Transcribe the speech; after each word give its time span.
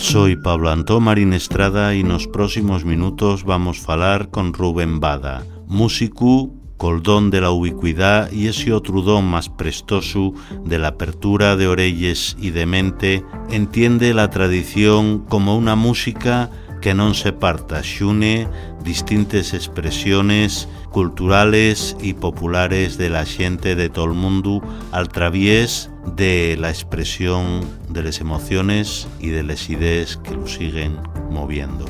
Soy 0.00 0.36
Pablo 0.36 0.70
Antón 0.70 1.04
Marín 1.04 1.32
Estrada 1.32 1.94
y 1.94 2.02
nos 2.02 2.26
próximos 2.26 2.84
minutos 2.84 3.44
vamos 3.44 3.80
a 3.80 3.84
falar 3.84 4.30
con 4.30 4.52
Rubén 4.52 4.98
Bada, 4.98 5.44
músico 5.66 6.50
col 6.76 7.02
don 7.02 7.30
de 7.30 7.40
la 7.40 7.50
ubicuidad 7.50 8.32
y 8.32 8.48
ese 8.48 8.72
otro 8.72 9.02
don 9.02 9.24
más 9.24 9.48
prestoso 9.48 10.32
de 10.64 10.78
la 10.78 10.88
apertura 10.88 11.56
de 11.56 11.68
orelles 11.68 12.36
y 12.40 12.50
de 12.50 12.66
mente, 12.66 13.24
entiende 13.50 14.14
la 14.14 14.30
tradición 14.30 15.20
como 15.28 15.56
una 15.56 15.76
música 15.76 16.50
que 16.82 16.92
non 16.92 17.16
se 17.16 17.32
parta, 17.32 17.80
xune 17.80 18.44
distintas 18.84 19.56
expresiones 19.56 20.68
culturales 20.92 21.96
y 22.02 22.12
populares 22.12 22.98
de 22.98 23.08
la 23.08 23.24
xente 23.24 23.72
de 23.72 23.88
todo 23.88 24.12
el 24.12 24.18
mundo 24.18 24.60
al 24.92 25.08
través 25.08 25.88
de 26.16 26.56
la 26.58 26.70
expresión 26.70 27.60
de 27.88 28.02
las 28.02 28.20
emociones 28.20 29.08
y 29.20 29.28
de 29.28 29.42
las 29.42 29.68
ideas 29.68 30.16
que 30.16 30.34
lo 30.34 30.46
siguen 30.46 30.98
moviendo. 31.30 31.84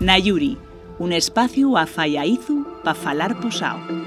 Nayuri, 0.00 0.58
un 0.98 1.12
espacio 1.12 1.76
a 1.76 1.86
Fallaizu 1.86 2.66
para 2.82 2.94
falar 2.94 3.40
posao. 3.40 4.03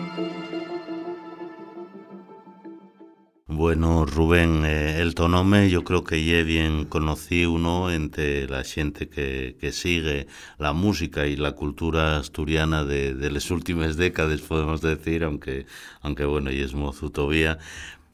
Bueno, 3.58 4.06
Rubén, 4.06 4.66
eh, 4.66 5.02
el 5.02 5.16
tonome 5.16 5.72
yo 5.72 5.84
creo 5.84 6.04
que 6.04 6.24
ya 6.24 6.44
bien 6.44 6.86
conocido 6.86 7.58
¿no? 7.58 7.90
entre 7.90 8.48
la 8.48 8.64
gente 8.64 9.10
que, 9.10 9.58
que 9.60 9.72
sigue 9.72 10.28
la 10.60 10.74
música 10.74 11.26
y 11.26 11.36
la 11.36 11.54
cultura 11.54 12.18
asturiana 12.18 12.84
de, 12.84 13.16
de 13.16 13.32
las 13.32 13.50
últimas 13.50 13.98
décadas, 13.98 14.42
podemos 14.42 14.82
decir, 14.82 15.24
aunque, 15.24 15.66
aunque 16.02 16.26
bueno, 16.26 16.52
y 16.52 16.62
es 16.62 16.76
mozo 16.76 17.10
todavía, 17.10 17.58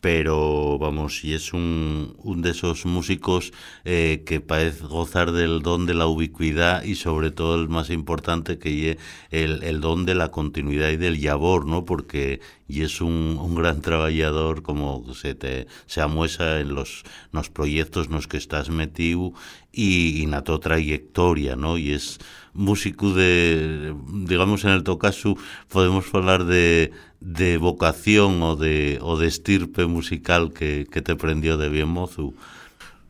pero 0.03 0.77
vamos, 0.79 1.23
y 1.23 1.33
es 1.33 1.53
un, 1.53 2.17
un 2.17 2.41
de 2.41 2.49
esos 2.49 2.85
músicos 2.85 3.53
eh, 3.85 4.23
que 4.25 4.41
parece 4.41 4.85
gozar 4.85 5.31
del 5.31 5.61
don 5.61 5.85
de 5.85 5.93
la 5.93 6.07
ubicuidad 6.07 6.83
y 6.83 6.95
sobre 6.95 7.31
todo 7.31 7.55
el 7.55 7.69
más 7.69 7.89
importante 7.89 8.59
que 8.59 8.91
es 8.91 8.97
el, 9.31 9.63
el 9.63 9.79
don 9.79 10.05
de 10.05 10.13
la 10.13 10.29
continuidad 10.29 10.89
y 10.89 10.97
del 10.97 11.23
labor, 11.23 11.65
¿no? 11.65 11.85
Porque 11.85 12.41
y 12.67 12.81
es 12.81 12.99
un, 12.99 13.37
un 13.39 13.55
gran 13.55 13.79
trabajador 13.79 14.61
como 14.61 15.13
se 15.13 15.35
te 15.35 15.67
se 15.85 16.01
amuesa 16.01 16.59
en 16.59 16.75
los, 16.75 17.03
los 17.31 17.49
proyectos 17.49 18.07
en 18.07 18.13
los 18.15 18.27
que 18.27 18.35
estás 18.35 18.69
metido 18.69 19.31
y, 19.71 20.21
y 20.21 20.25
na 20.25 20.43
tu 20.43 20.59
trayectoria, 20.59 21.55
¿no? 21.55 21.77
Y 21.77 21.93
es 21.93 22.19
músico 22.53 23.13
de, 23.13 23.93
digamos 24.25 24.63
en 24.65 24.71
el 24.71 24.83
tocasu, 24.83 25.37
podemos 25.69 26.05
hablar 26.13 26.45
de 26.45 26.91
de 27.23 27.57
vocación 27.57 28.41
o 28.43 28.55
de, 28.55 28.99
o 29.01 29.17
de 29.17 29.27
estirpe 29.27 29.85
musical 29.85 30.51
que, 30.51 30.85
que 30.91 31.01
te 31.01 31.15
prendió 31.15 31.57
de 31.57 31.69
bien 31.69 31.87
mozo? 31.87 32.33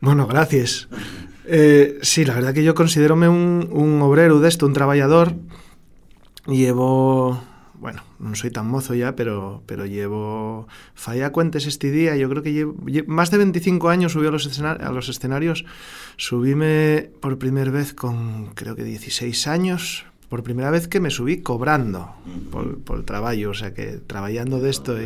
Bueno, 0.00 0.26
gracias. 0.26 0.88
Eh, 1.46 1.98
sí, 2.02 2.24
la 2.24 2.34
verdad 2.34 2.54
que 2.54 2.62
yo 2.62 2.74
considerome 2.74 3.28
un, 3.28 3.68
un 3.72 4.00
obrero 4.02 4.38
de 4.38 4.48
esto, 4.48 4.66
un 4.66 4.72
trabajador. 4.72 5.34
Llevo, 6.46 7.42
bueno, 7.84 8.00
non 8.16 8.32
soy 8.32 8.48
tan 8.48 8.64
mozo 8.64 8.96
ya, 8.96 9.12
pero, 9.12 9.60
pero 9.68 9.84
llevo, 9.84 10.64
falla 10.96 11.36
cuentes 11.36 11.68
este 11.68 11.92
día, 11.92 12.16
yo 12.16 12.32
creo 12.32 12.40
que 12.40 12.56
llevo, 12.56 12.72
llevo 12.88 13.12
más 13.12 13.28
de 13.28 13.36
25 13.36 13.92
años 13.92 14.16
subí 14.16 14.24
a 14.24 14.32
los, 14.32 14.48
escenarios, 14.48 14.88
a 14.88 14.88
los 14.88 15.12
escenarios, 15.12 15.68
subíme 16.16 17.12
por 17.20 17.36
primera 17.36 17.68
vez 17.68 17.92
con 17.92 18.56
creo 18.56 18.72
que 18.72 18.88
16 18.88 19.36
años, 19.52 20.08
por 20.32 20.40
primera 20.40 20.72
vez 20.72 20.88
que 20.88 20.96
me 20.96 21.12
subí 21.12 21.44
cobrando 21.44 22.16
por, 22.48 22.80
por 22.80 22.96
el 23.00 23.04
trabajo, 23.04 23.52
o 23.52 23.54
sea 23.54 23.76
que 23.76 24.00
trabajando 24.00 24.64
de 24.64 24.70
esto 24.72 24.96
y, 24.96 25.04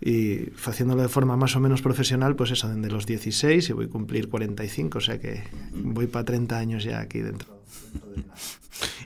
y, 0.00 0.08
y 0.08 0.52
haciéndolo 0.64 1.02
de 1.02 1.12
forma 1.12 1.36
más 1.36 1.56
o 1.56 1.60
menos 1.60 1.82
profesional, 1.82 2.36
pues 2.36 2.56
eso, 2.56 2.72
desde 2.72 2.88
los 2.88 3.04
16 3.04 3.68
y 3.68 3.72
voy 3.74 3.84
a 3.84 3.88
cumplir 3.90 4.30
45, 4.30 4.96
o 4.96 5.00
sea 5.04 5.20
que 5.20 5.44
voy 5.76 6.06
para 6.06 6.24
30 6.24 6.56
años 6.56 6.84
ya 6.84 7.00
aquí 7.00 7.20
dentro. 7.20 7.52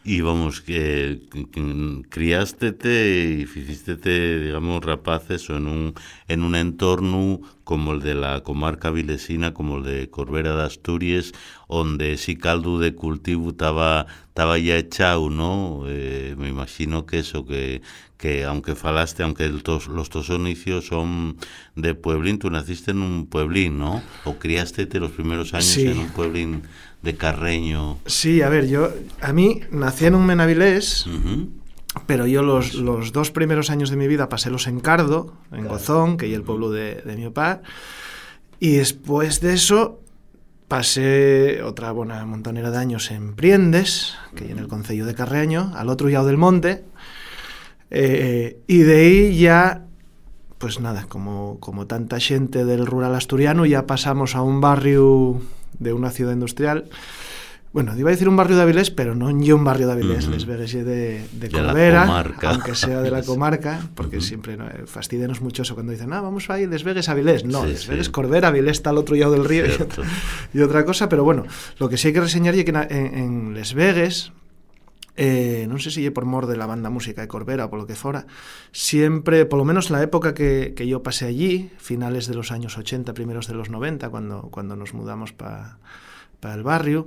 Y 0.02 0.22
vamos, 0.22 0.62
que, 0.62 1.20
que 1.52 2.02
criástete 2.08 3.36
y 3.38 3.42
hiciste, 3.42 4.40
digamos, 4.40 4.82
rapaces 4.82 5.50
en 5.50 5.66
un, 5.66 5.94
en 6.26 6.42
un 6.42 6.54
entorno 6.54 7.40
como 7.64 7.92
el 7.92 8.00
de 8.00 8.14
la 8.14 8.40
comarca 8.42 8.90
vilesina, 8.90 9.52
como 9.52 9.76
el 9.76 9.84
de 9.84 10.08
Corbera 10.08 10.56
de 10.56 10.62
Asturias, 10.64 11.32
donde 11.68 12.16
si 12.16 12.36
caldo 12.36 12.78
de 12.78 12.94
cultivo 12.94 13.50
estaba, 13.50 14.06
estaba 14.28 14.58
ya 14.58 14.76
echado, 14.78 15.28
¿no? 15.28 15.82
Eh, 15.86 16.34
me 16.38 16.48
imagino 16.48 17.04
que 17.04 17.18
eso, 17.18 17.44
que, 17.46 17.82
que 18.16 18.44
aunque 18.44 18.74
falaste, 18.74 19.22
aunque 19.22 19.44
el 19.44 19.62
tos, 19.62 19.86
los 19.86 20.08
tos 20.08 20.30
inicios 20.30 20.86
son 20.86 21.36
de 21.76 21.94
pueblín, 21.94 22.38
tú 22.38 22.50
naciste 22.50 22.90
en 22.92 23.02
un 23.02 23.26
pueblín, 23.26 23.78
¿no? 23.78 24.02
O 24.24 24.36
criaste 24.38 24.88
los 24.98 25.10
primeros 25.12 25.52
años 25.52 25.66
Sí. 25.66 25.86
en 25.86 25.98
un 25.98 26.08
pueblín 26.08 26.62
de 27.02 27.16
Carreño. 27.16 27.98
Sí, 28.06 28.42
a 28.42 28.48
ver, 28.48 28.68
yo, 28.68 28.90
a 29.20 29.32
mí 29.32 29.60
nací 29.70 30.06
en 30.06 30.14
un 30.14 30.26
Menavilés, 30.26 31.06
pero 32.06 32.26
yo 32.26 32.42
los, 32.42 32.74
los 32.74 33.12
dos 33.12 33.30
primeros 33.30 33.70
años 33.70 33.90
de 33.90 33.96
mi 33.96 34.06
vida 34.06 34.28
pasé 34.28 34.50
los 34.50 34.66
en 34.66 34.80
Cardo, 34.80 35.34
en 35.52 35.66
Gozón, 35.66 36.16
que 36.16 36.26
es 36.26 36.34
el 36.34 36.42
pueblo 36.42 36.70
de, 36.70 36.96
de 36.96 37.16
mi 37.16 37.24
papá, 37.26 37.62
y 38.58 38.72
después 38.72 39.40
de 39.40 39.54
eso 39.54 40.00
pasé 40.68 41.62
otra 41.64 41.90
buena 41.90 42.24
montonera 42.26 42.70
de 42.70 42.78
años 42.78 43.10
en 43.10 43.34
Priendes, 43.34 44.14
que 44.36 44.44
hay 44.44 44.50
en 44.52 44.58
el 44.58 44.68
concello 44.68 45.04
de 45.04 45.14
Carreño, 45.14 45.72
al 45.74 45.88
otro 45.88 46.08
lado 46.08 46.26
del 46.26 46.36
monte, 46.36 46.84
eh, 47.90 48.60
y 48.68 48.78
de 48.78 48.96
ahí 49.00 49.38
ya, 49.38 49.86
pues 50.58 50.78
nada, 50.78 51.06
como, 51.08 51.58
como 51.58 51.86
tanta 51.86 52.20
gente 52.20 52.64
del 52.64 52.86
rural 52.86 53.14
asturiano, 53.16 53.66
ya 53.66 53.86
pasamos 53.86 54.36
a 54.36 54.42
un 54.42 54.60
barrio 54.60 55.40
de 55.78 55.92
una 55.92 56.10
ciudad 56.10 56.32
industrial. 56.32 56.86
Bueno, 57.72 57.96
iba 57.96 58.08
a 58.08 58.10
decir 58.10 58.28
un 58.28 58.34
barrio 58.34 58.56
de 58.56 58.62
Avilés, 58.62 58.90
pero 58.90 59.14
no 59.14 59.30
yo 59.30 59.54
un 59.54 59.62
barrio 59.62 59.86
de 59.86 59.92
Avilés, 59.92 60.26
les 60.26 60.44
ye 60.44 60.82
de, 60.82 61.24
de 61.30 61.50
Corbera, 61.50 62.24
aunque 62.42 62.74
sea 62.74 63.00
de 63.00 63.12
la 63.12 63.22
comarca, 63.30 63.88
porque 63.94 64.20
siempre 64.20 64.56
no, 64.56 64.64
fastidianos 64.86 65.40
mucho 65.40 65.62
eso 65.62 65.74
cuando 65.74 65.92
dicen, 65.92 66.12
ah, 66.12 66.20
vamos 66.20 66.50
a 66.50 66.58
ir 66.58 66.68
Les 66.68 66.82
Vegas 66.82 67.08
a 67.08 67.12
Avilés. 67.12 67.44
No, 67.44 67.62
Sí, 67.62 67.92
Les 67.92 68.06
sí. 68.06 68.10
Corbera, 68.10 68.48
Avilés 68.48 68.78
está 68.78 68.90
al 68.90 68.98
otro 68.98 69.14
lado 69.14 69.30
del 69.32 69.44
río 69.44 69.66
y 69.66 69.70
otra, 69.70 70.02
y 70.54 70.60
otra 70.62 70.84
cosa, 70.84 71.08
pero 71.08 71.22
bueno, 71.22 71.44
lo 71.78 71.88
que 71.88 71.96
sí 71.96 72.08
hay 72.08 72.14
que 72.14 72.20
reseñar 72.20 72.56
es 72.56 72.64
que 72.64 72.70
en, 72.72 72.96
en 72.96 73.54
Les 73.54 73.72
Vegas, 73.72 74.32
eh, 75.16 75.66
non 75.66 75.82
sei 75.82 75.90
se 75.90 76.10
por 76.10 76.26
mor 76.26 76.46
de 76.46 76.58
la 76.58 76.66
banda 76.66 76.92
música 76.92 77.22
de 77.22 77.30
Corbera 77.30 77.66
ou 77.66 77.72
polo 77.72 77.86
que 77.88 77.98
fora, 77.98 78.26
siempre, 78.70 79.46
polo 79.46 79.66
menos 79.66 79.90
la 79.90 80.02
época 80.02 80.34
que, 80.34 80.74
que 80.76 80.86
yo 80.86 81.02
pasé 81.02 81.26
allí, 81.26 81.70
finales 81.78 82.26
de 82.28 82.34
los 82.34 82.50
años 82.50 82.78
80, 82.78 83.14
primeros 83.14 83.46
de 83.46 83.54
los 83.54 83.70
90, 83.70 84.10
cuando, 84.10 84.50
cuando 84.50 84.76
nos 84.76 84.94
mudamos 84.94 85.32
para 85.32 85.78
para 86.40 86.54
el 86.54 86.62
barrio, 86.62 87.06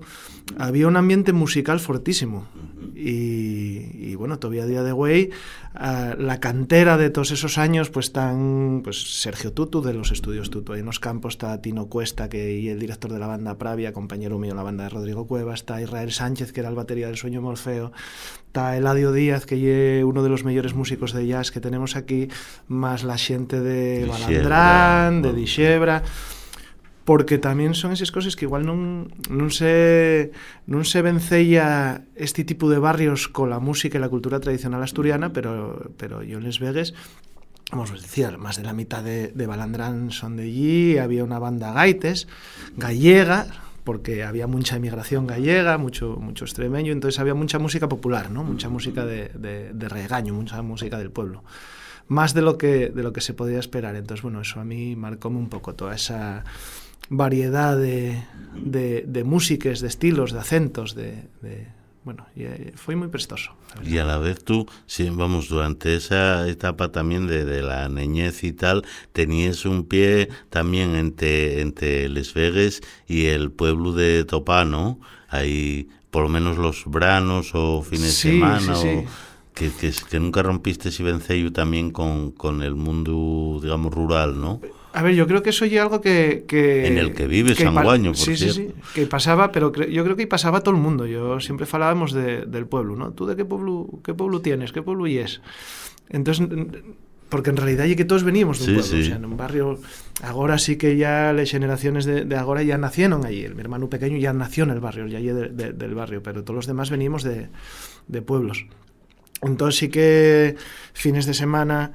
había 0.57 0.87
un 0.87 0.95
ambiente 0.95 1.33
musical 1.33 1.79
fortísimo. 1.79 2.47
Y, 2.95 4.11
y 4.11 4.15
bueno, 4.15 4.37
todavía 4.39 4.63
a 4.63 4.67
día 4.67 4.83
de 4.83 4.91
hoy, 4.91 5.31
ah, 5.73 6.15
la 6.17 6.39
cantera 6.39 6.97
de 6.97 7.09
todos 7.09 7.31
esos 7.31 7.57
años, 7.57 7.89
pues 7.89 8.07
están 8.07 8.81
pues, 8.83 9.21
Sergio 9.21 9.51
Tutu 9.51 9.81
de 9.81 9.93
los 9.93 10.11
estudios 10.11 10.51
Tutu. 10.51 10.73
Ahí 10.73 10.81
en 10.81 10.85
los 10.85 10.99
campos 10.99 11.33
está 11.33 11.59
Tino 11.61 11.87
Cuesta, 11.87 12.29
que 12.29 12.59
y 12.59 12.69
el 12.69 12.79
director 12.79 13.11
de 13.11 13.19
la 13.19 13.27
banda 13.27 13.57
Pravia, 13.57 13.91
compañero 13.91 14.37
mío 14.37 14.51
en 14.51 14.57
la 14.57 14.63
banda 14.63 14.83
de 14.83 14.89
Rodrigo 14.89 15.25
Cuevas, 15.25 15.61
está 15.61 15.81
Israel 15.81 16.11
Sánchez, 16.11 16.53
que 16.53 16.59
era 16.59 16.69
el 16.69 16.75
batería 16.75 17.07
del 17.07 17.17
Sueño 17.17 17.41
Morfeo, 17.41 17.91
está 18.45 18.77
Eladio 18.77 19.11
Díaz, 19.11 19.45
que 19.47 19.99
es 19.99 20.03
uno 20.03 20.21
de 20.21 20.29
los 20.29 20.43
mejores 20.43 20.75
músicos 20.75 21.13
de 21.13 21.25
jazz 21.25 21.51
que 21.51 21.59
tenemos 21.59 21.95
aquí, 21.95 22.27
más 22.67 23.03
la 23.03 23.17
gente 23.17 23.59
de 23.59 24.05
Balandrán, 24.05 25.23
de. 25.23 25.33
Dixebra 25.33 26.03
porque 27.03 27.35
tamén 27.37 27.75
son 27.75 27.91
esas 27.91 28.11
cosas 28.15 28.39
que 28.39 28.47
igual 28.47 28.63
non, 28.63 29.11
non 29.27 29.51
se 29.51 30.31
non 30.71 30.87
se 30.87 31.03
vencella 31.03 32.07
este 32.15 32.47
tipo 32.47 32.71
de 32.71 32.79
barrios 32.79 33.27
cola 33.27 33.59
música 33.59 33.99
e 33.99 34.03
la 34.03 34.07
cultura 34.07 34.39
tradicional 34.39 34.79
asturiana, 34.79 35.35
pero 35.35 35.91
pero 35.99 36.23
yo 36.23 36.39
Les 36.39 36.63
Vegas 36.63 36.95
vamos 37.71 37.91
a 37.91 37.95
decir, 37.95 38.37
más 38.37 38.57
de 38.57 38.63
la 38.63 38.73
mitad 38.73 39.03
de, 39.03 39.29
de 39.33 39.47
Balandrán 39.47 40.11
son 40.11 40.37
de 40.37 40.43
allí, 40.43 40.97
había 40.97 41.23
una 41.23 41.39
banda 41.39 41.73
gaites 41.73 42.27
gallega, 42.77 43.47
porque 43.83 44.23
había 44.23 44.47
mucha 44.47 44.77
emigración 44.77 45.27
gallega, 45.27 45.77
mucho, 45.77 46.17
mucho 46.19 46.45
extremeño, 46.45 46.91
entonces 46.91 47.19
había 47.19 47.33
mucha 47.33 47.59
música 47.59 47.89
popular, 47.89 48.31
¿no? 48.31 48.43
mucha 48.43 48.69
música 48.69 49.05
de, 49.05 49.29
de, 49.29 49.73
de 49.73 49.89
regaño, 49.89 50.33
mucha 50.33 50.61
música 50.61 50.97
del 50.97 51.11
pueblo. 51.11 51.43
Más 52.07 52.33
de 52.33 52.41
lo, 52.41 52.57
que, 52.57 52.89
de 52.89 53.01
lo 53.01 53.13
que 53.13 53.21
se 53.21 53.33
podía 53.33 53.59
esperar. 53.59 53.95
Entonces, 53.95 54.21
bueno, 54.21 54.41
eso 54.41 54.59
a 54.59 54.65
mí 54.65 54.93
marcóme 54.95 55.37
un 55.37 55.47
poco 55.47 55.73
toda 55.73 55.95
esa 55.95 56.43
variedad 57.09 57.77
de, 57.77 58.23
de, 58.55 59.03
de 59.07 59.23
músicas, 59.23 59.79
de 59.81 59.87
estilos, 59.87 60.31
de 60.31 60.39
acentos, 60.39 60.95
de, 60.95 61.23
de 61.41 61.67
bueno, 62.03 62.25
y, 62.35 62.43
eh, 62.43 62.73
foi 62.75 62.99
moi 62.99 63.07
prestoso. 63.07 63.55
Y 63.79 63.95
a 63.95 64.03
la 64.03 64.19
vez 64.19 64.43
tú, 64.43 64.67
sí, 64.85 65.07
vamos, 65.07 65.47
durante 65.47 65.95
esa 65.95 66.43
etapa 66.51 66.91
también 66.91 67.27
de, 67.27 67.45
de 67.45 67.61
la 67.63 67.87
niñez 67.87 68.43
y 68.43 68.51
tal, 68.51 68.83
tenías 69.15 69.63
un 69.63 69.87
pie 69.87 70.27
también 70.51 70.95
entre, 70.99 71.61
entre 71.61 72.09
Les 72.09 72.33
Vegas 72.35 72.81
y 73.07 73.31
el 73.31 73.51
pueblo 73.55 73.93
de 73.93 74.25
Topá, 74.25 74.65
¿no? 74.65 74.99
Ahí, 75.29 75.87
por 76.11 76.23
lo 76.23 76.29
menos 76.29 76.57
los 76.57 76.83
branos 76.85 77.51
o 77.55 77.81
fines 77.81 78.13
Sí, 78.13 78.31
de 78.31 78.33
semana, 78.35 78.75
sí, 78.75 78.81
sí. 78.81 78.87
o 78.99 79.05
que, 79.55 79.71
que, 79.71 79.93
que 80.09 80.19
nunca 80.19 80.43
rompiste 80.43 80.89
ese 80.89 81.03
vencello 81.03 81.53
también 81.53 81.91
con, 81.91 82.31
con 82.31 82.63
el 82.63 82.75
mundo, 82.75 83.59
digamos, 83.63 83.93
rural, 83.93 84.39
¿no? 84.41 84.59
A 84.93 85.01
ver, 85.01 85.15
yo 85.15 85.25
creo 85.25 85.41
que 85.41 85.49
eso 85.49 85.65
ya 85.65 85.81
algo 85.81 86.01
que... 86.01 86.45
que 86.47 86.85
en 86.87 86.97
el 86.99 87.13
que 87.13 87.25
vive 87.27 87.55
que 87.55 87.63
Sanguaño, 87.63 88.11
por 88.11 88.17
sí, 88.17 88.35
cierto. 88.37 88.53
Sí, 88.53 88.67
sí, 88.67 88.73
que 88.93 89.07
pasaba, 89.07 89.51
pero 89.51 89.71
cre 89.71 89.91
yo 89.91 90.03
creo 90.03 90.15
que 90.15 90.27
pasaba 90.27 90.61
todo 90.61 90.75
el 90.75 90.81
mundo. 90.81 91.07
Yo 91.07 91.39
siempre 91.39 91.65
falábamos 91.65 92.13
de, 92.13 92.45
del 92.45 92.67
pueblo, 92.67 92.95
¿no? 92.95 93.11
¿Tú 93.11 93.25
de 93.25 93.35
qué 93.35 93.43
pueblo, 93.43 93.87
qué 94.05 94.13
pueblo 94.13 94.41
tienes? 94.41 94.71
¿Qué 94.71 94.81
pueblo 94.83 95.07
y 95.07 95.17
es? 95.17 95.41
Entonces, 96.09 96.47
porque 97.29 97.49
en 97.49 97.57
realidad 97.57 97.85
ya 97.85 97.95
que 97.95 98.05
todos 98.05 98.23
veníamos 98.23 98.59
de 98.59 98.65
un 98.65 98.69
Sí, 98.69 98.73
pueblo, 98.89 98.97
sí. 98.97 99.01
o 99.01 99.05
sea, 99.07 99.15
en 99.15 99.25
un 99.25 99.35
barrio, 99.35 99.79
agora 100.21 100.59
sí 100.59 100.75
que 100.77 100.95
ya 100.95 101.33
las 101.33 101.49
generaciones 101.49 102.05
de, 102.05 102.25
de 102.25 102.35
agora 102.35 102.61
ya 102.61 102.77
nacieron 102.77 103.25
allí, 103.25 103.47
mi 103.49 103.61
hermano 103.61 103.89
pequeño 103.89 104.17
ya 104.17 104.31
nació 104.33 104.65
en 104.65 104.69
el 104.69 104.79
barrio, 104.79 105.07
ya 105.07 105.19
de, 105.19 105.49
de, 105.49 105.73
del 105.73 105.95
barrio, 105.95 106.21
pero 106.21 106.43
todos 106.43 106.55
los 106.55 106.67
demás 106.67 106.91
venimos 106.91 107.23
de 107.23 108.21
pueblos. 108.21 108.67
Entonces 109.41 109.79
sí 109.79 109.89
que 109.89 110.55
fines 110.93 111.25
de 111.25 111.33
semana, 111.33 111.93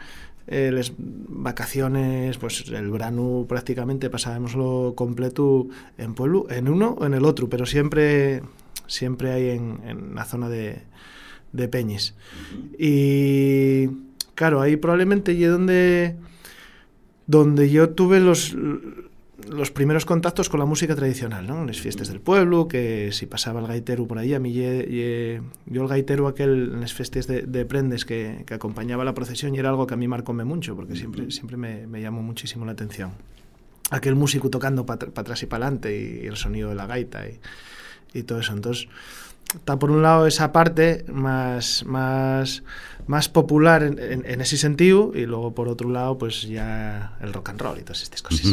eh, 0.48 0.82
vacaciones, 0.98 2.38
pues 2.38 2.64
el 2.68 2.90
verano 2.90 3.46
prácticamente 3.48 4.10
pasábamos 4.10 4.54
lo 4.54 4.94
completo 4.96 5.68
en 5.98 6.14
pueblo, 6.14 6.46
en 6.50 6.68
uno 6.68 6.96
o 6.98 7.06
en 7.06 7.14
el 7.14 7.24
otro, 7.24 7.48
pero 7.48 7.66
siempre, 7.66 8.42
siempre 8.86 9.30
hay 9.32 9.50
en, 9.50 9.80
en 9.84 10.14
la 10.14 10.24
zona 10.24 10.48
de, 10.48 10.82
de 11.52 11.68
Peñes. 11.68 12.14
Y 12.78 13.88
claro, 14.34 14.60
ahí 14.60 14.76
probablemente 14.76 15.32
y 15.32 15.44
donde, 15.44 16.16
donde 17.26 17.70
yo 17.70 17.90
tuve 17.90 18.20
los, 18.20 18.56
los 19.48 19.70
primeros 19.70 20.04
contactos 20.04 20.48
con 20.48 20.60
la 20.60 20.66
música 20.66 20.94
tradicional, 20.94 21.46
¿no? 21.46 21.64
Las 21.64 21.80
fiestas 21.80 22.08
del 22.08 22.20
pueblo, 22.20 22.68
que 22.68 23.10
si 23.12 23.26
pasaba 23.26 23.60
el 23.60 23.66
gaitero 23.66 24.06
por 24.06 24.18
ahí, 24.18 24.34
a 24.34 24.40
mí 24.40 24.52
ye, 24.52 24.86
ye, 24.88 25.42
yo 25.66 25.82
el 25.82 25.88
gaitero 25.88 26.28
aquel 26.28 26.72
en 26.74 26.80
las 26.80 26.92
fiestas 26.92 27.26
de, 27.26 27.42
de 27.42 27.64
prendes 27.64 28.04
que, 28.04 28.44
que, 28.46 28.54
acompañaba 28.54 29.04
la 29.04 29.14
procesión 29.14 29.54
y 29.54 29.58
era 29.58 29.70
algo 29.70 29.86
que 29.86 29.94
a 29.94 29.96
mí 29.96 30.08
marcóme 30.08 30.44
mucho, 30.44 30.76
porque 30.76 30.96
siempre, 30.96 31.30
siempre 31.30 31.56
me, 31.56 31.86
me 31.86 32.00
llamó 32.00 32.22
muchísimo 32.22 32.64
la 32.64 32.72
atención. 32.72 33.12
Aquel 33.90 34.14
músico 34.14 34.50
tocando 34.50 34.84
para 34.84 35.06
pa 35.10 35.22
atrás 35.22 35.42
y 35.42 35.46
para 35.46 35.66
adelante 35.66 35.96
y, 35.96 36.24
y, 36.24 36.26
el 36.26 36.36
sonido 36.36 36.68
de 36.68 36.74
la 36.74 36.86
gaita 36.86 37.26
y, 37.28 37.40
y 38.12 38.22
todo 38.22 38.40
eso. 38.40 38.52
Entonces, 38.52 38.88
está 39.54 39.78
por 39.78 39.90
un 39.90 40.02
lado 40.02 40.26
esa 40.26 40.52
parte 40.52 41.04
más, 41.08 41.84
más, 41.86 42.62
más 43.06 43.28
popular 43.28 43.82
en, 43.82 43.98
en, 43.98 44.24
en, 44.26 44.40
ese 44.40 44.56
sentido 44.56 45.12
y 45.14 45.26
luego 45.26 45.54
por 45.54 45.68
otro 45.68 45.88
lado 45.88 46.18
pues 46.18 46.42
ya 46.42 47.16
el 47.20 47.32
rock 47.32 47.50
and 47.50 47.60
roll 47.60 47.78
y 47.78 47.82
todas 47.82 48.02
estas 48.02 48.22
cosas. 48.22 48.46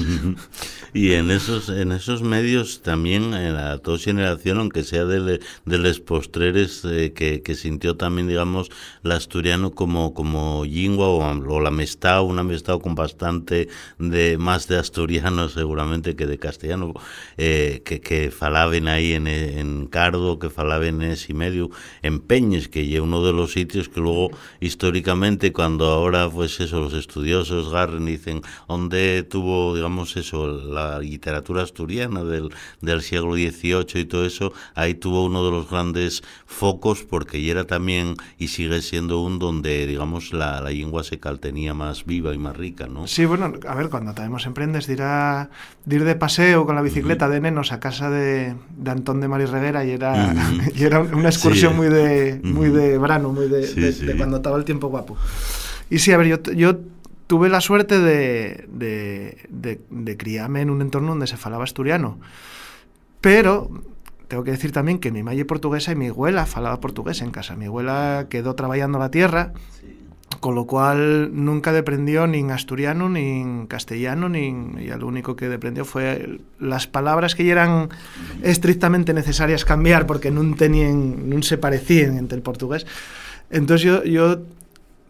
y 0.94 1.14
en 1.14 1.32
esos, 1.32 1.70
en 1.70 1.92
esos 1.92 2.22
medios 2.22 2.82
también 2.82 3.34
en 3.34 3.56
la 3.56 3.78
toda 3.80 3.98
generación, 3.98 4.60
aunque 4.60 4.84
sea 4.84 5.06
de, 5.06 5.40
de 5.66 5.78
los 5.78 6.00
postreres 6.00 6.84
eh, 6.86 7.14
que, 7.14 7.42
que, 7.42 7.56
sintió 7.56 7.96
también 7.96 8.28
digamos 8.28 8.70
el 9.04 9.12
asturiano 9.12 9.72
como, 9.72 10.14
como 10.14 10.64
lingua 10.64 11.08
o, 11.08 11.20
o 11.20 11.60
la 11.60 11.72
mestao, 11.72 12.24
una 12.24 12.44
mestao 12.44 12.80
con 12.80 12.96
bastante 12.96 13.68
de 13.98 14.38
más 14.38 14.68
de 14.68 14.78
asturiano 14.78 15.50
seguramente 15.50 16.16
que 16.16 16.28
de 16.28 16.38
castellano, 16.38 16.94
eh, 17.38 17.82
que, 17.86 18.02
que 18.02 18.32
falaban 18.32 18.88
ahí 18.88 19.14
en, 19.14 19.28
en 19.28 19.88
Cardo, 19.88 20.40
que 20.40 20.50
falaban 20.50 21.02
en 21.02 21.12
ese 21.12 21.34
medio, 21.34 21.70
en 22.02 22.20
Peñes, 22.20 22.68
que 22.68 22.94
es 22.94 23.00
uno 23.00 23.26
de 23.26 23.34
los 23.34 23.54
sitios 23.54 23.90
que 23.90 24.00
luego 24.00 24.32
históricamente 24.60 25.52
cuando 25.52 25.86
ahora 25.86 26.30
pues 26.30 26.60
eso 26.60 26.80
los 26.80 26.94
estudiosos 26.94 27.72
Garren 27.72 28.06
dicen 28.06 28.42
dónde 28.68 29.24
tuvo 29.24 29.76
digamos 29.76 30.16
eso 30.18 30.48
la 30.48 31.00
literatura 31.00 31.64
asturiana 31.64 32.24
del, 32.24 32.50
del 32.82 33.02
siglo 33.02 33.34
XVIII 33.34 34.02
y 34.02 34.06
todo 34.06 34.26
eso 34.26 34.54
ahí 34.76 34.94
tuvo 34.96 35.26
uno 35.26 35.46
de 35.46 35.52
los 35.52 35.70
grandes 35.70 36.24
focos 36.46 37.04
porque 37.04 37.42
ya 37.42 37.52
era 37.52 37.64
también 37.66 38.16
y 38.38 38.48
sigue 38.50 38.82
siendo 38.82 39.22
un 39.22 39.40
donde 39.40 39.86
digamos 39.88 40.34
la, 40.34 40.62
la 40.62 40.70
lengua 40.70 41.04
secal 41.04 41.40
tenía 41.40 41.74
más 41.74 42.06
viva 42.06 42.34
y 42.34 42.38
más 42.38 42.56
rica 42.56 42.88
¿no? 42.88 43.08
Sí, 43.08 43.26
bueno, 43.26 43.54
a 43.68 43.76
ver, 43.76 43.90
cuando 43.90 44.14
tenemos 44.14 44.46
emprendes 44.46 44.88
de 44.88 44.94
ir, 44.94 45.02
a, 45.02 45.50
de 45.86 45.96
ir 45.96 46.04
de 46.04 46.16
paseo 46.16 46.66
con 46.66 46.76
la 46.76 46.82
bicicleta 46.82 47.26
uh 47.26 47.30
-huh. 47.30 47.34
de 47.34 47.42
nenos 47.42 47.72
a 47.72 47.80
casa 47.80 48.10
de, 48.10 48.56
de 48.78 48.92
Antón 48.92 49.22
de 49.22 49.28
Mari 49.28 49.46
Reguera 49.46 49.86
y 49.86 49.92
era, 49.92 50.14
uh 50.14 50.16
-huh. 50.34 50.72
y 50.76 50.84
era 50.84 51.00
una 51.00 51.30
excursión 51.30 51.74
sí. 51.74 51.78
muy 51.78 51.90
de 51.90 52.40
muy 52.44 52.70
de 52.70 52.98
verano, 52.98 53.32
muy 53.32 53.48
de, 53.48 53.68
sí, 53.68 53.80
de, 53.80 53.92
sí. 53.92 54.06
de 54.06 54.16
cuando 54.26 54.38
estaba 54.38 54.58
el 54.58 54.66
tiempo 54.66 54.88
guapo. 54.88 55.18
Y 55.90 56.00
sí, 56.00 56.12
a 56.12 56.18
ver, 56.18 56.28
yo, 56.28 56.42
yo 56.54 56.80
tuve 57.28 57.48
la 57.48 57.62
suerte 57.62 58.00
de, 58.00 58.66
de, 58.70 59.38
de, 59.50 59.80
de, 59.92 60.18
criarme 60.18 60.62
en 60.62 60.72
un 60.72 60.82
entorno 60.82 61.10
donde 61.10 61.28
se 61.28 61.38
falaba 61.38 61.64
asturiano. 61.64 62.18
Pero 63.22 63.70
tengo 64.28 64.44
que 64.44 64.50
decir 64.50 64.72
también 64.72 64.98
que 64.98 65.12
mi 65.12 65.22
madre 65.22 65.46
portuguesa 65.46 65.92
y 65.92 65.96
mi 65.96 66.08
abuela 66.08 66.48
falaba 66.48 66.80
portugués 66.80 67.22
en 67.22 67.30
casa. 67.30 67.56
Mi 67.56 67.66
abuela 67.66 68.26
quedó 68.30 68.56
trabajando 68.56 68.98
la 68.98 69.12
tierra, 69.12 69.54
sí. 69.80 69.96
con 70.40 70.56
lo 70.56 70.66
cual 70.66 71.30
nunca 71.34 71.72
deprendió 71.72 72.26
ni 72.26 72.40
en 72.40 72.50
asturiano, 72.50 73.08
ni 73.08 73.42
en 73.42 73.68
castellano, 73.68 74.28
ni 74.28 74.48
en, 74.48 74.80
y 74.80 74.88
lo 74.88 75.06
único 75.06 75.36
que 75.36 75.50
deprendió 75.50 75.86
fue 75.86 76.40
las 76.60 76.88
palabras 76.88 77.36
que 77.36 77.48
eran 77.48 77.90
estrictamente 78.42 79.14
necesarias 79.14 79.66
cambiar 79.66 80.08
porque 80.08 80.32
no 80.32 80.56
tenían, 80.56 81.30
no 81.30 81.44
se 81.44 81.60
parecían 81.60 82.18
entre 82.18 82.38
el 82.38 82.42
portugués. 82.42 82.88
Entonces 83.56 83.86
yo, 83.86 84.04
yo 84.04 84.42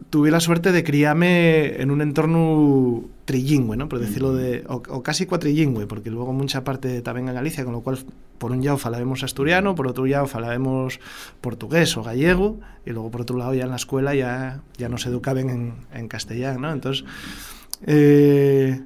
tuve 0.08 0.30
la 0.30 0.38
suerte 0.38 0.70
de 0.70 0.84
criarme 0.84 1.82
en 1.82 1.90
un 1.90 2.00
entorno 2.00 3.02
trilingüe, 3.24 3.76
¿no? 3.76 3.88
por 3.88 3.98
decirlo 3.98 4.34
de, 4.34 4.62
o, 4.68 4.76
o, 4.88 5.02
casi 5.02 5.26
cuatrilingüe, 5.26 5.88
porque 5.88 6.10
luego 6.10 6.32
mucha 6.32 6.62
parte 6.62 7.02
también 7.02 7.28
en 7.28 7.34
Galicia, 7.34 7.64
con 7.64 7.72
lo 7.72 7.80
cual 7.80 7.98
por 8.38 8.52
un 8.52 8.64
lado 8.64 8.78
falábamos 8.78 9.24
asturiano, 9.24 9.74
por 9.74 9.88
otro 9.88 10.06
lado 10.06 10.28
falábamos 10.28 11.00
portugués 11.40 11.96
o 11.96 12.04
gallego, 12.04 12.60
y 12.84 12.90
luego 12.90 13.10
por 13.10 13.22
otro 13.22 13.36
lado 13.36 13.52
ya 13.52 13.64
en 13.64 13.70
la 13.70 13.76
escuela 13.76 14.14
ya, 14.14 14.62
ya 14.78 14.88
nos 14.88 15.04
educaban 15.06 15.50
en, 15.50 15.74
en 15.92 16.06
castellano, 16.06 16.60
¿no? 16.60 16.72
Entonces, 16.72 17.04
eh, 17.84 18.80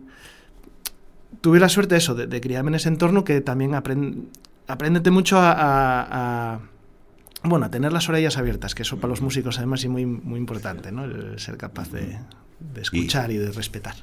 tuve 1.43 1.61
la 1.61 1.69
suerte 1.69 1.97
eso, 1.97 2.15
de, 2.15 2.27
de, 2.27 2.41
criarme 2.41 2.71
en 2.71 2.77
ese 2.77 2.89
entorno 2.89 3.25
que 3.25 3.43
también 3.43 3.75
aprend, 3.75 4.25
aprendete 4.69 5.11
mucho 5.11 5.39
a, 5.39 5.53
a, 5.53 6.55
a 6.55 6.61
bueno, 7.43 7.67
a 7.67 7.71
tener 7.71 7.93
las 7.93 8.09
orejas 8.09 8.37
abiertas, 8.37 8.75
que 8.75 8.83
eso 8.83 8.97
para 8.97 9.09
los 9.09 9.23
músicos 9.23 9.59
además 9.59 9.81
es 9.81 9.89
muy, 9.89 10.07
muy 10.07 10.39
importante, 10.39 10.93
¿no? 10.93 11.05
El 11.05 11.39
ser 11.39 11.57
capaz 11.57 11.91
de, 11.91 12.19
de 12.61 12.81
escuchar 12.81 13.31
y, 13.31 13.35
y, 13.35 13.39
de 13.39 13.53
respetar. 13.53 13.95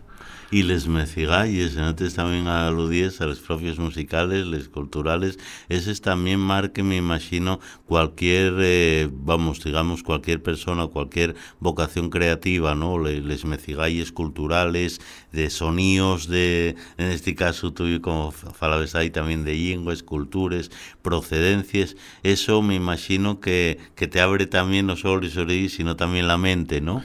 Y 0.49 0.63
les 0.63 0.87
mecigalles, 0.87 1.75
antes 1.75 2.13
también 2.13 2.47
aludíes 2.47 3.19
a 3.19 3.25
los 3.25 3.39
propios 3.39 3.79
musicales, 3.79 4.45
les 4.45 4.69
culturales, 4.69 5.37
ese 5.67 5.91
es 5.91 5.99
también 5.99 6.39
marque, 6.39 6.83
me 6.83 6.95
imagino, 6.95 7.59
cualquier, 7.85 8.53
eh, 8.59 9.09
vamos, 9.11 9.61
digamos, 9.61 10.03
cualquier 10.03 10.41
persona, 10.41 10.87
cualquier 10.87 11.35
vocación 11.59 12.09
creativa, 12.09 12.75
¿no? 12.75 12.97
Les 12.97 13.43
mecigalles 13.43 14.13
culturales, 14.13 15.01
de 15.33 15.49
sonidos, 15.49 16.29
de, 16.29 16.77
en 16.97 17.07
este 17.07 17.35
caso 17.35 17.73
tú 17.73 17.99
como 18.01 18.31
falabas 18.31 18.95
ahí 18.95 19.09
también 19.09 19.43
de 19.43 19.53
lenguas, 19.53 20.01
culturas, 20.01 20.71
procedencias, 21.01 21.97
eso 22.23 22.61
me 22.61 22.75
imagino 22.75 23.41
que, 23.41 23.79
que 23.95 24.07
te 24.07 24.21
abre 24.21 24.45
también 24.45 24.87
no 24.87 24.95
solo 24.95 25.21
los 25.21 25.35
oídos, 25.35 25.73
sino 25.73 25.97
también 25.97 26.27
la 26.27 26.37
mente, 26.37 26.79
¿no? 26.79 27.03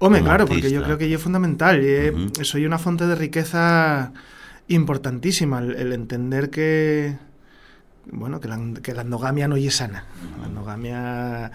Hombre, 0.00 0.20
claro, 0.22 0.44
artista. 0.44 0.54
porque 0.54 0.70
yo 0.70 0.82
creo 0.84 0.98
que 0.98 1.12
es 1.12 1.20
fundamental. 1.20 1.80
Uh 1.80 1.82
-huh. 1.82 2.44
Soy 2.44 2.66
una 2.66 2.78
fuente 2.78 3.06
de 3.06 3.14
riqueza 3.14 4.12
importantísima, 4.68 5.58
el, 5.60 5.74
el 5.74 5.92
entender 5.92 6.50
que, 6.50 7.16
bueno, 8.10 8.40
que 8.40 8.48
la, 8.48 8.58
que 8.82 8.94
la, 8.94 9.02
endogamia 9.02 9.48
no 9.48 9.56
es 9.56 9.76
sana. 9.76 10.04
Uh 10.06 10.36
-huh. 10.36 10.40
La 10.42 10.46
endogamia, 10.48 11.52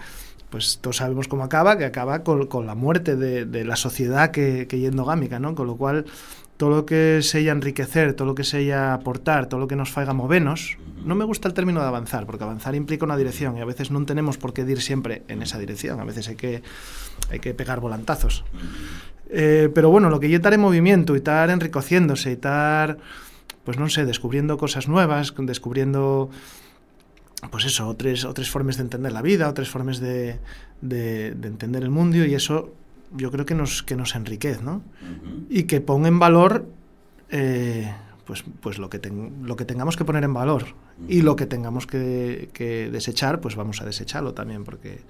pues 0.50 0.78
todos 0.80 0.96
sabemos 0.96 1.28
cómo 1.28 1.44
acaba, 1.44 1.78
que 1.78 1.84
acaba 1.84 2.22
con, 2.22 2.46
con 2.46 2.66
la 2.66 2.74
muerte 2.74 3.16
de, 3.16 3.46
de, 3.46 3.64
la 3.64 3.76
sociedad 3.76 4.30
que, 4.30 4.66
que 4.66 4.82
es 4.82 4.90
endogámica, 4.90 5.38
¿no? 5.38 5.54
Con 5.54 5.66
lo 5.66 5.76
cual, 5.76 6.04
todo 6.56 6.70
lo 6.70 6.86
que 6.86 7.20
sea 7.22 7.52
enriquecer, 7.52 8.14
todo 8.14 8.28
lo 8.28 8.34
que 8.34 8.44
sea 8.44 8.94
aportar, 8.94 9.46
todo 9.46 9.60
lo 9.60 9.68
que 9.68 9.76
nos 9.76 9.90
faiga 9.90 10.12
movernos, 10.12 10.78
no 11.04 11.14
me 11.14 11.24
gusta 11.24 11.48
el 11.48 11.54
término 11.54 11.80
de 11.80 11.86
avanzar, 11.86 12.26
porque 12.26 12.44
avanzar 12.44 12.74
implica 12.74 13.04
una 13.04 13.16
dirección 13.16 13.56
y 13.56 13.60
a 13.60 13.64
veces 13.64 13.90
no 13.90 14.04
tenemos 14.06 14.38
por 14.38 14.52
qué 14.52 14.62
ir 14.62 14.80
siempre 14.80 15.22
en 15.28 15.42
esa 15.42 15.58
dirección, 15.58 16.00
a 16.00 16.04
veces 16.04 16.28
hay 16.28 16.36
que, 16.36 16.62
hay 17.30 17.40
que 17.40 17.54
pegar 17.54 17.80
volantazos. 17.80 18.44
Eh, 19.30 19.70
pero 19.74 19.90
bueno, 19.90 20.10
lo 20.10 20.20
que 20.20 20.30
yo 20.30 20.36
estar 20.36 20.54
en 20.54 20.60
movimiento 20.60 21.14
y 21.14 21.18
estar 21.18 21.50
enriqueciéndose 21.50 22.30
y 22.30 22.32
estar, 22.34 22.98
pues 23.64 23.78
no 23.78 23.88
sé, 23.88 24.04
descubriendo 24.04 24.56
cosas 24.56 24.88
nuevas, 24.88 25.34
descubriendo, 25.36 26.30
pues 27.50 27.64
eso, 27.64 27.88
otras, 27.88 28.24
otras 28.24 28.48
formas 28.48 28.76
de 28.76 28.84
entender 28.84 29.12
la 29.12 29.22
vida, 29.22 29.48
otras 29.48 29.68
formas 29.68 29.98
de, 29.98 30.38
de, 30.80 31.32
de 31.32 31.48
entender 31.48 31.82
el 31.82 31.90
mundo 31.90 32.16
y 32.24 32.34
eso 32.34 32.72
yo 33.14 33.30
creo 33.30 33.46
que 33.46 33.54
nos, 33.54 33.82
que 33.82 33.96
nos 33.96 34.14
enriquece, 34.14 34.62
¿no? 34.62 34.76
Uh 34.76 34.80
-huh. 34.80 35.46
Y 35.48 35.62
que 35.64 35.80
ponga 35.80 36.08
en 36.08 36.18
valor 36.18 36.66
eh, 37.30 37.92
pues, 38.26 38.44
pues 38.60 38.78
lo, 38.78 38.88
que 38.88 38.98
ten, 38.98 39.46
lo 39.46 39.56
que 39.56 39.64
tengamos 39.64 39.96
que 39.96 40.04
poner 40.04 40.24
en 40.24 40.34
valor 40.34 40.62
uh 40.62 41.02
-huh. 41.02 41.06
y 41.08 41.22
lo 41.22 41.36
que 41.36 41.46
tengamos 41.46 41.86
que, 41.86 42.48
que, 42.52 42.90
desechar, 42.90 43.40
pues 43.40 43.56
vamos 43.56 43.80
a 43.82 43.84
desecharlo 43.84 44.34
también, 44.34 44.64
porque, 44.64 45.00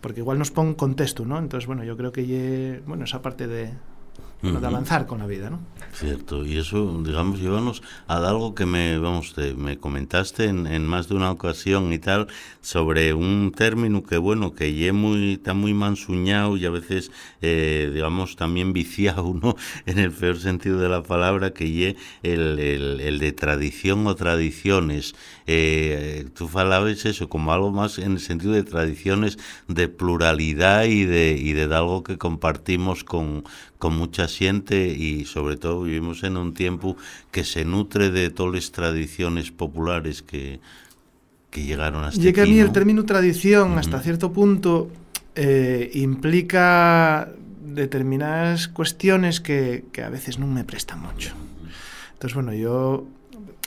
porque 0.00 0.20
igual 0.20 0.38
nos 0.38 0.50
pone 0.50 0.76
contexto, 0.76 1.24
¿no? 1.24 1.38
Entonces, 1.38 1.66
bueno, 1.66 1.84
yo 1.84 1.96
creo 1.96 2.12
que 2.12 2.26
ye, 2.26 2.82
bueno, 2.86 3.04
esa 3.04 3.22
parte 3.22 3.46
de, 3.46 3.70
de 4.42 4.66
avanzar 4.66 5.06
con 5.06 5.20
la 5.20 5.26
vida, 5.26 5.50
¿no? 5.50 5.60
Cierto, 5.94 6.44
y 6.44 6.56
eso, 6.56 7.02
digamos, 7.04 7.38
llevamos 7.38 7.82
a 8.08 8.16
algo 8.16 8.54
que 8.54 8.66
me, 8.66 8.98
vamos, 8.98 9.34
te, 9.34 9.54
me 9.54 9.78
comentaste 9.78 10.46
en, 10.46 10.66
en, 10.66 10.86
más 10.86 11.08
de 11.08 11.14
una 11.14 11.30
ocasión 11.30 11.92
y 11.92 11.98
tal, 11.98 12.28
sobre 12.60 13.12
un 13.12 13.52
término 13.54 14.02
que, 14.02 14.16
bueno, 14.16 14.54
que 14.54 14.74
ya 14.74 14.92
muy, 14.92 15.34
está 15.34 15.52
muy 15.52 15.74
mansuñado 15.74 16.56
y 16.56 16.64
a 16.64 16.70
veces, 16.70 17.12
eh, 17.42 17.90
digamos, 17.92 18.36
también 18.36 18.72
viciado, 18.72 19.34
¿no? 19.34 19.54
En 19.86 19.98
el 19.98 20.10
peor 20.10 20.38
sentido 20.38 20.80
de 20.80 20.88
la 20.88 21.02
palabra, 21.02 21.52
que 21.52 21.70
ye 21.70 21.96
el, 22.22 22.58
el, 22.58 23.00
el, 23.00 23.18
de 23.18 23.32
tradición 23.32 24.06
o 24.06 24.14
tradiciones. 24.16 25.14
Eh, 25.46 26.26
tú 26.34 26.48
falabas 26.48 27.04
eso 27.04 27.28
como 27.28 27.52
algo 27.52 27.70
más 27.70 27.98
en 27.98 28.12
el 28.12 28.20
sentido 28.20 28.52
de 28.52 28.64
tradiciones 28.64 29.38
de 29.68 29.88
pluralidad 29.88 30.84
y 30.84 31.04
de, 31.04 31.36
y 31.38 31.52
de 31.52 31.64
algo 31.74 32.02
que 32.02 32.16
compartimos 32.16 33.04
con, 33.04 33.44
con 33.78 33.96
mucha 33.96 34.28
xente 34.32 34.96
e 34.96 35.24
sobre 35.28 35.56
todo 35.56 35.84
vivimos 35.84 36.24
en 36.24 36.36
un 36.36 36.54
tiempo 36.56 36.96
que 37.30 37.44
se 37.44 37.64
nutre 37.64 38.10
de 38.10 38.30
todas 38.30 38.54
las 38.54 38.72
tradiciones 38.72 39.52
populares 39.52 40.22
que, 40.22 40.60
que 41.50 41.62
llegaron 41.62 42.04
hasta 42.04 42.20
y 42.20 42.32
que 42.32 42.40
aquí, 42.40 42.50
a 42.50 42.54
mí 42.54 42.58
¿no? 42.58 42.66
el 42.66 42.72
término 42.72 43.04
tradición 43.04 43.72
uh 43.72 43.74
-huh. 43.76 43.80
hasta 43.80 44.00
cierto 44.00 44.32
punto 44.32 44.90
eh, 45.34 45.90
implica 45.94 47.28
determinadas 47.62 48.68
cuestiones 48.68 49.40
que, 49.40 49.84
que 49.92 50.02
a 50.02 50.10
veces 50.10 50.38
no 50.38 50.46
me 50.46 50.64
prestan 50.64 51.00
mucho. 51.00 51.32
Entonces, 52.12 52.34
bueno, 52.34 52.52
yo 52.52 53.06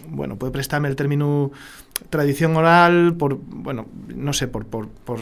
bueno, 0.10 0.38
puede 0.38 0.52
prestarme 0.52 0.88
el 0.88 0.96
término 0.96 1.52
tradición 2.10 2.56
oral 2.56 3.16
por, 3.18 3.38
bueno, 3.38 3.88
no 4.08 4.34
sé, 4.34 4.48
por, 4.48 4.66
por, 4.66 4.90
por 4.90 5.20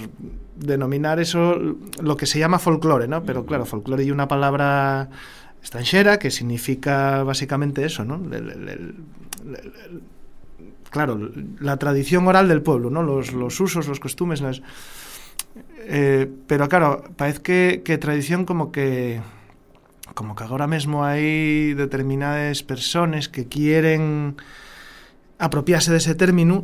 denominar 0.56 1.20
eso 1.20 1.56
lo 2.01 2.18
que 2.18 2.25
se 2.25 2.39
llama 2.39 2.60
folclore, 2.60 3.08
¿no? 3.08 3.24
Pero 3.24 3.46
claro, 3.46 3.65
folclore 3.65 4.03
y 4.03 4.12
una 4.12 4.27
palabra 4.27 5.10
extranjera 5.60 6.20
que 6.20 6.32
significa 6.32 7.24
básicamente 7.24 7.86
eso, 7.86 8.03
¿no? 8.03 8.15
El, 8.36 8.50
el, 8.50 8.70
el, 8.70 8.96
claro, 10.89 11.32
la 11.60 11.77
tradición 11.77 12.27
oral 12.27 12.48
del 12.48 12.62
pueblo, 12.62 12.89
¿no? 12.89 13.03
Los, 13.03 13.34
los 13.34 13.60
usos, 13.60 13.88
los 13.88 14.00
costumes, 14.00 14.42
las... 14.42 14.62
Eh, 15.86 16.30
pero 16.48 16.70
claro, 16.70 17.03
parece 17.18 17.42
que, 17.42 17.82
que 17.84 17.98
tradición 17.98 18.46
como 18.46 18.72
que 18.72 19.22
como 20.13 20.36
que 20.36 20.44
agora 20.44 20.68
mesmo 20.68 21.01
hai 21.01 21.74
determinadas 21.74 22.62
persoas 22.62 23.34
que 23.34 23.50
quieren 23.50 24.38
apropiarse 25.44 25.92
dese 25.92 26.16
término 26.16 26.64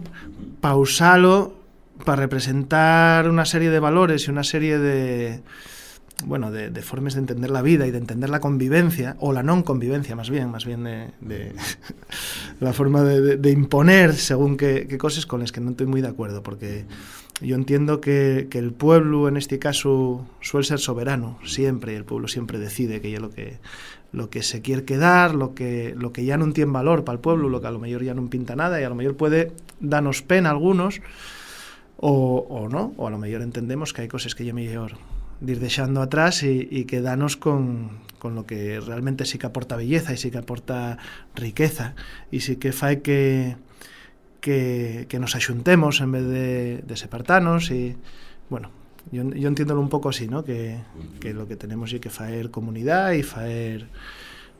para 0.64 0.80
usalo 0.80 1.60
para 2.08 2.24
representar 2.24 3.28
unha 3.28 3.44
serie 3.44 3.68
de 3.68 3.84
valores 3.84 4.24
e 4.24 4.32
unha 4.32 4.48
serie 4.48 4.80
de 4.80 5.44
bueno, 6.26 6.52
de, 6.52 6.70
de 6.70 6.82
formas 6.82 7.14
de 7.14 7.22
entender 7.22 7.50
la 7.50 7.62
vida 7.62 7.88
y 7.88 7.92
de 7.92 7.98
entender 7.98 8.30
la 8.30 8.42
convivencia, 8.44 9.16
o 9.24 9.32
la 9.32 9.40
non 9.40 9.64
convivencia, 9.64 10.20
más 10.20 10.28
bien, 10.28 10.52
más 10.52 10.68
bien 10.68 10.84
de, 10.84 11.16
de 11.24 11.56
la 12.60 12.76
forma 12.76 13.08
de, 13.08 13.22
de, 13.22 13.34
de 13.40 13.52
imponer 13.52 14.12
según 14.16 14.60
qué, 14.60 14.84
qué 14.90 14.98
cosas 15.00 15.24
con 15.24 15.40
las 15.40 15.56
que 15.56 15.64
no 15.64 15.72
estoy 15.72 15.88
muy 15.88 16.04
de 16.04 16.12
acuerdo, 16.12 16.44
porque 16.44 16.84
yo 17.42 17.56
entiendo 17.56 18.02
que, 18.02 18.50
el 18.52 18.74
pueblo 18.74 19.28
en 19.28 19.38
este 19.38 19.60
caso 19.60 20.28
suele 20.42 20.66
ser 20.66 20.80
soberano 20.80 21.40
siempre, 21.46 21.94
y 21.94 21.96
el 21.96 22.04
pueblo 22.04 22.28
siempre 22.28 22.60
decide 22.60 23.00
que 23.02 23.12
ya 23.12 23.20
lo 23.20 23.30
que 23.30 23.60
lo 24.12 24.30
que 24.30 24.44
se 24.44 24.62
quiere 24.62 24.86
quedar, 24.86 25.36
lo 25.36 25.54
que, 25.54 25.94
lo 25.98 26.12
que 26.12 26.26
ya 26.26 26.38
no 26.38 26.52
tiene 26.52 26.72
valor 26.72 27.04
para 27.04 27.16
el 27.16 27.20
pueblo, 27.20 27.50
lo 27.50 27.62
que 27.62 27.68
a 27.68 27.72
lo 27.72 27.80
mejor 27.80 28.04
ya 28.04 28.14
no 28.14 28.30
pinta 28.30 28.56
nada 28.56 28.82
y 28.82 28.84
a 28.84 28.90
lo 28.90 28.96
mejor 28.96 29.16
puede 29.18 29.52
darnos 29.80 30.22
pena 30.22 30.50
algunos 30.50 31.02
o, 31.98 32.46
o 32.50 32.70
no, 32.70 32.94
o 32.98 33.08
a 33.08 33.12
lo 33.12 33.18
mejor 33.18 33.42
entendemos 33.42 33.94
que 33.94 34.02
hay 34.02 34.08
cosas 34.08 34.36
que 34.36 34.46
ya 34.46 34.54
mejor 34.54 34.94
de 35.42 35.54
ir 35.54 35.60
dejando 35.60 36.02
atrás 36.02 36.44
y, 36.44 36.68
y 36.70 36.86
quedarnos 36.86 37.38
con, 37.38 38.00
con 38.20 38.36
lo 38.36 38.46
que 38.46 38.80
realmente 38.80 39.26
sí 39.26 39.38
que 39.38 39.48
aporta 39.48 39.76
belleza 39.76 40.14
y 40.14 40.18
sí 40.18 40.32
que 40.32 40.38
aporta 40.38 40.98
riqueza. 41.36 41.96
Y 42.32 42.42
sí 42.42 42.58
que 42.58 42.72
fae 42.72 43.02
que, 43.02 43.56
que, 44.42 45.06
que 45.10 45.20
nos 45.20 45.36
ayuntemos 45.36 46.02
en 46.02 46.12
vez 46.12 46.26
de, 46.26 46.84
de 46.86 46.98
separarnos 46.98 47.72
y 47.72 47.96
bueno, 48.50 48.72
yo, 49.12 49.24
yo 49.30 49.48
entiendo 49.48 49.80
un 49.80 49.90
poco 49.90 50.10
así, 50.10 50.28
¿no? 50.28 50.44
Que, 50.44 50.80
que 51.20 51.34
lo 51.34 51.48
que 51.48 51.56
tenemos 51.56 51.92
es 51.94 52.00
que 52.00 52.10
faer 52.10 52.52
comunidad 52.52 53.12
y 53.14 53.24
faer, 53.24 53.88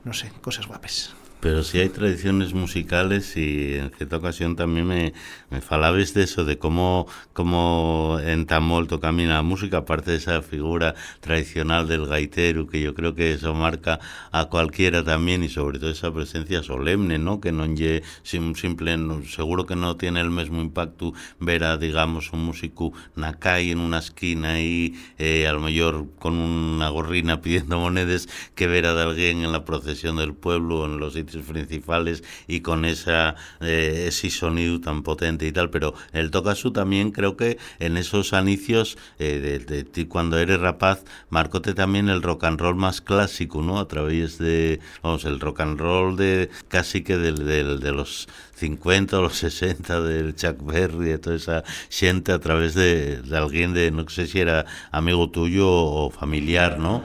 no 0.04 0.12
sé, 0.12 0.32
cosas 0.40 0.66
guapes. 0.66 1.14
Pero 1.40 1.62
si 1.62 1.78
hay 1.78 1.88
tradiciones 1.88 2.52
musicales 2.52 3.34
y 3.36 3.74
en 3.76 3.90
cierta 3.92 4.18
ocasión 4.18 4.56
también 4.56 4.86
me, 4.86 5.14
me 5.48 5.62
falabas 5.62 6.12
de 6.12 6.24
eso, 6.24 6.44
de 6.44 6.58
cómo, 6.58 7.06
cómo 7.32 8.18
entamó 8.22 8.78
el 8.78 8.88
tocamino 8.88 9.32
la 9.32 9.42
música, 9.42 9.78
aparte 9.78 10.10
de 10.10 10.18
esa 10.18 10.42
figura 10.42 10.94
tradicional 11.20 11.88
del 11.88 12.06
gaitero, 12.06 12.66
que 12.66 12.82
yo 12.82 12.94
creo 12.94 13.14
que 13.14 13.32
eso 13.32 13.54
marca 13.54 14.00
a 14.32 14.46
cualquiera 14.46 15.02
también 15.02 15.42
y 15.42 15.48
sobre 15.48 15.78
todo 15.78 15.90
esa 15.90 16.12
presencia 16.12 16.62
solemne, 16.62 17.18
¿no? 17.18 17.40
Que 17.40 17.52
no 17.52 17.64
lle, 17.64 18.02
sim, 18.22 18.54
simple, 18.54 18.98
seguro 19.26 19.64
que 19.64 19.76
no 19.76 19.96
tiene 19.96 20.20
el 20.20 20.30
mismo 20.30 20.60
impacto 20.60 21.14
ver 21.38 21.64
a, 21.64 21.78
digamos, 21.78 22.32
un 22.34 22.44
músico 22.44 22.92
na 23.16 23.38
calle 23.38 23.72
en 23.72 23.78
una 23.80 23.98
esquina 23.98 24.60
y 24.60 24.94
eh, 25.18 25.46
a 25.46 25.52
lo 25.52 25.60
mejor 25.60 26.06
con 26.18 26.34
una 26.34 26.90
gorrina 26.90 27.40
pidiendo 27.42 27.78
monedas 27.78 28.28
que 28.54 28.66
ver 28.66 28.84
a 28.84 29.02
alguien 29.02 29.42
en 29.42 29.52
la 29.52 29.64
procesión 29.64 30.16
del 30.16 30.34
pueblo, 30.34 30.84
en 30.84 30.98
los 30.98 31.14
principales 31.38 32.22
y 32.46 32.60
con 32.60 32.84
esa 32.84 33.36
eh, 33.60 34.06
ese 34.08 34.30
sonido 34.30 34.80
tan 34.80 35.02
potente 35.02 35.46
y 35.46 35.52
tal, 35.52 35.70
pero 35.70 35.94
el 36.12 36.30
tocasu 36.30 36.72
también 36.72 37.10
creo 37.10 37.36
que 37.36 37.58
en 37.78 37.96
esos 37.96 38.32
anicios 38.32 38.98
eh, 39.18 39.60
de, 39.66 39.84
de, 39.84 40.08
cuando 40.08 40.38
eres 40.38 40.60
rapaz 40.60 41.04
marcóte 41.28 41.74
también 41.74 42.08
el 42.08 42.22
rock 42.22 42.44
and 42.44 42.60
roll 42.60 42.76
más 42.76 43.00
clásico, 43.00 43.62
¿no? 43.62 43.78
A 43.78 43.88
través 43.88 44.38
de, 44.38 44.80
vamos, 45.02 45.24
el 45.24 45.40
rock 45.40 45.60
and 45.60 45.80
roll 45.80 46.16
de 46.16 46.50
casi 46.68 47.02
que 47.02 47.16
del, 47.16 47.46
del, 47.46 47.80
de 47.80 47.92
los 47.92 48.28
50 48.56 49.18
o 49.18 49.22
los 49.22 49.38
60 49.38 50.00
del 50.02 50.34
Chuck 50.34 50.62
Berry, 50.64 51.08
de 51.10 51.18
toda 51.18 51.36
esa 51.36 51.64
gente 51.88 52.32
a 52.32 52.38
través 52.38 52.74
de, 52.74 53.22
de 53.22 53.36
alguien 53.36 53.72
de, 53.72 53.90
no 53.90 54.08
sé 54.08 54.26
si 54.26 54.40
era 54.40 54.66
amigo 54.90 55.30
tuyo 55.30 55.68
o 55.68 56.10
familiar, 56.10 56.78
¿no? 56.78 57.02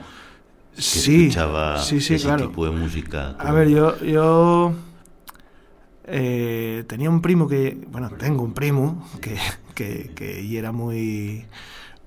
Que 0.75 0.81
sí, 0.81 1.23
escuchaba 1.27 1.77
sí, 1.81 2.01
sí, 2.01 2.15
ese 2.15 2.25
claro. 2.25 2.47
tipo 2.47 2.65
de 2.65 2.71
música. 2.71 3.35
A 3.39 3.51
ver, 3.51 3.69
yo, 3.69 3.97
yo 4.03 4.73
eh, 6.05 6.83
tenía 6.87 7.09
un 7.09 7.21
primo 7.21 7.47
que, 7.47 7.77
bueno, 7.89 8.09
tengo 8.11 8.43
un 8.43 8.53
primo 8.53 9.07
que, 9.21 9.37
que, 9.73 10.11
que 10.15 10.57
era 10.57 10.71
muy, 10.71 11.45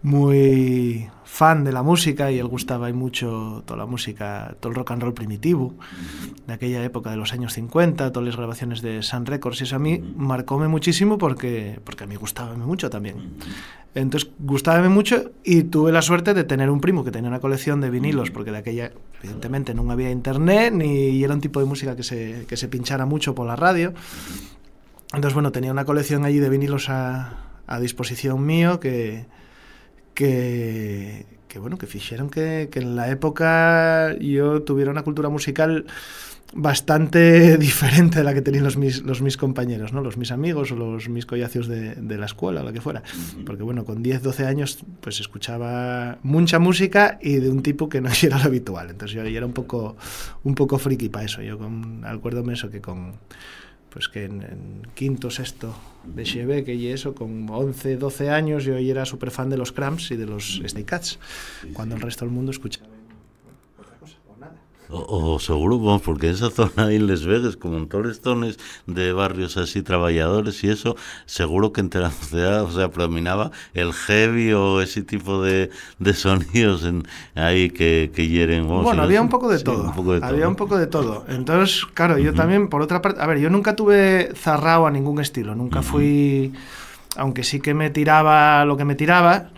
muy 0.02 1.08
fan 1.24 1.62
de 1.62 1.72
la 1.72 1.82
música 1.82 2.32
y 2.32 2.38
él 2.38 2.46
gustaba 2.46 2.90
mucho 2.92 3.62
toda 3.66 3.78
la 3.78 3.86
música, 3.86 4.56
todo 4.60 4.70
el 4.70 4.76
rock 4.76 4.92
and 4.92 5.02
roll 5.02 5.14
primitivo 5.14 5.74
de 6.46 6.54
aquella 6.54 6.82
época 6.82 7.10
de 7.10 7.16
los 7.16 7.32
años 7.32 7.52
50, 7.52 8.12
todas 8.12 8.26
las 8.26 8.36
grabaciones 8.36 8.80
de 8.80 9.02
Sun 9.02 9.26
Records 9.26 9.60
y 9.60 9.64
eso 9.64 9.76
a 9.76 9.78
mí 9.78 10.02
marcóme 10.16 10.68
muchísimo 10.68 11.18
porque, 11.18 11.80
porque 11.84 12.04
a 12.04 12.06
mí 12.06 12.16
gustaba 12.16 12.54
mucho 12.54 12.90
también. 12.90 13.34
Entonces 13.94 14.30
gustaba 14.38 14.88
mucho 14.88 15.32
y 15.44 15.64
tuve 15.64 15.92
la 15.92 16.02
suerte 16.02 16.34
de 16.34 16.44
tener 16.44 16.70
un 16.70 16.80
primo 16.80 17.04
que 17.04 17.10
tenía 17.10 17.28
una 17.28 17.40
colección 17.40 17.80
de 17.80 17.90
vinilos 17.90 18.30
porque 18.30 18.50
de 18.50 18.58
aquella 18.58 18.92
evidentemente 19.22 19.74
no 19.74 19.90
había 19.90 20.10
internet 20.10 20.72
ni 20.72 21.22
era 21.22 21.34
un 21.34 21.40
tipo 21.40 21.60
de 21.60 21.66
música 21.66 21.94
que 21.94 22.02
se, 22.02 22.46
que 22.48 22.56
se 22.56 22.68
pinchara 22.68 23.06
mucho 23.06 23.34
por 23.34 23.46
la 23.46 23.54
radio. 23.54 23.92
Entonces 25.12 25.34
bueno, 25.34 25.52
tenía 25.52 25.72
una 25.72 25.84
colección 25.84 26.24
allí 26.24 26.38
de 26.38 26.48
vinilos 26.48 26.88
a, 26.88 27.44
a 27.66 27.80
disposición 27.80 28.44
mío 28.44 28.80
que 28.80 29.26
que, 30.18 31.26
que 31.46 31.60
bueno, 31.60 31.78
que 31.78 31.86
fixeron 31.86 32.28
que, 32.28 32.68
que 32.72 32.80
en 32.80 32.96
la 32.96 33.08
época 33.08 34.16
yo 34.18 34.62
tuviera 34.62 34.90
una 34.90 35.04
cultura 35.04 35.28
musical 35.28 35.86
bastante 36.52 37.56
diferente 37.68 38.18
de 38.18 38.24
la 38.24 38.34
que 38.34 38.42
tenían 38.42 38.64
los 38.64 38.76
mis, 38.76 39.02
los 39.02 39.22
mis 39.22 39.36
compañeros, 39.36 39.92
¿no? 39.92 40.00
los 40.00 40.16
mis 40.16 40.32
amigos 40.32 40.72
o 40.72 40.74
los 40.74 41.08
mis 41.08 41.24
collacios 41.24 41.68
de, 41.68 41.94
de 41.94 42.18
la 42.18 42.26
escuela 42.26 42.62
o 42.62 42.64
lo 42.64 42.72
que 42.72 42.80
fuera. 42.80 43.04
Porque 43.46 43.62
bueno, 43.62 43.84
con 43.84 44.02
10, 44.02 44.20
12 44.24 44.44
años 44.44 44.80
pues 45.00 45.20
escuchaba 45.20 46.18
mucha 46.24 46.58
música 46.58 47.20
y 47.22 47.36
de 47.36 47.48
un 47.48 47.62
tipo 47.62 47.88
que 47.88 48.00
no 48.00 48.08
era 48.22 48.38
lo 48.38 48.46
habitual. 48.46 48.90
Entonces 48.90 49.14
yo, 49.14 49.22
yo 49.22 49.36
era 49.36 49.46
un 49.46 49.52
poco, 49.52 49.96
un 50.42 50.56
poco 50.56 50.78
friki 50.78 51.10
para 51.10 51.26
eso. 51.26 51.42
Yo 51.42 51.58
con, 51.58 52.04
acuérdome 52.04 52.54
eso 52.54 52.70
que 52.70 52.80
con 52.80 53.12
pues 53.90 54.08
que 54.08 54.24
en, 54.24 54.82
quinto, 54.94 55.30
sexto 55.30 55.74
de 56.04 56.24
Cheve, 56.24 56.64
que 56.64 56.74
y 56.74 56.88
eso, 56.88 57.14
con 57.14 57.48
11, 57.48 57.96
12 57.96 58.30
años, 58.30 58.64
yo 58.64 58.76
era 58.76 59.04
súper 59.04 59.30
fan 59.30 59.50
de 59.50 59.56
los 59.56 59.72
Cramps 59.72 60.10
y 60.10 60.16
de 60.16 60.26
los 60.26 60.60
Snake 60.66 60.84
Cats, 60.86 61.18
cuando 61.72 61.94
el 61.94 62.00
resto 62.00 62.24
del 62.24 62.34
mundo 62.34 62.50
escuchaba 62.50 62.97
o, 64.90 65.34
o 65.34 65.38
seguro, 65.38 65.78
vamos, 65.78 66.02
porque 66.02 66.30
esa 66.30 66.50
zona 66.58 66.86
ahí 66.86 66.96
en 66.96 67.06
Les 67.06 67.24
Vegas, 67.24 67.56
como 67.56 67.86
las 68.02 68.20
zonas 68.20 68.56
de 68.86 69.12
barrios 69.12 69.56
así 69.56 69.82
trabajadores 69.82 70.62
y 70.64 70.70
eso, 70.70 70.96
seguro 71.26 71.72
que 71.72 71.80
entre 71.80 72.00
la 72.00 72.10
ciudad, 72.10 72.62
o 72.62 72.70
sea, 72.70 72.90
predominaba 72.90 73.50
el 73.74 73.92
heavy 73.92 74.52
o 74.52 74.80
ese 74.80 75.02
tipo 75.02 75.42
de, 75.42 75.70
de 75.98 76.14
sonidos 76.14 76.84
en, 76.84 77.06
ahí 77.34 77.70
que, 77.70 78.10
que 78.14 78.28
hieren. 78.28 78.68
Vamos, 78.68 78.84
bueno, 78.84 79.02
había 79.02 79.20
un 79.20 79.28
poco 79.28 79.48
de 79.48 79.58
sí, 79.58 79.64
todo. 79.64 79.84
Un 79.84 79.94
poco 79.94 80.12
de 80.18 80.24
había 80.24 80.40
todo. 80.40 80.48
un 80.50 80.56
poco 80.56 80.78
de 80.78 80.86
todo. 80.86 81.24
Entonces, 81.28 81.86
claro, 81.94 82.18
yo 82.18 82.30
uh 82.30 82.32
-huh. 82.32 82.36
también, 82.36 82.68
por 82.68 82.82
otra 82.82 83.02
parte, 83.02 83.20
a 83.20 83.26
ver, 83.26 83.38
yo 83.38 83.50
nunca 83.50 83.76
tuve 83.76 84.32
zarrado 84.34 84.86
a 84.86 84.90
ningún 84.90 85.20
estilo, 85.20 85.54
nunca 85.54 85.80
uh 85.80 85.82
-huh. 85.82 85.86
fui 85.86 86.52
aunque 87.18 87.42
sí 87.42 87.60
que 87.60 87.74
me 87.74 87.90
tiraba 87.90 88.64
lo 88.64 88.76
que 88.76 88.84
me 88.84 88.94
tiraba, 88.94 89.50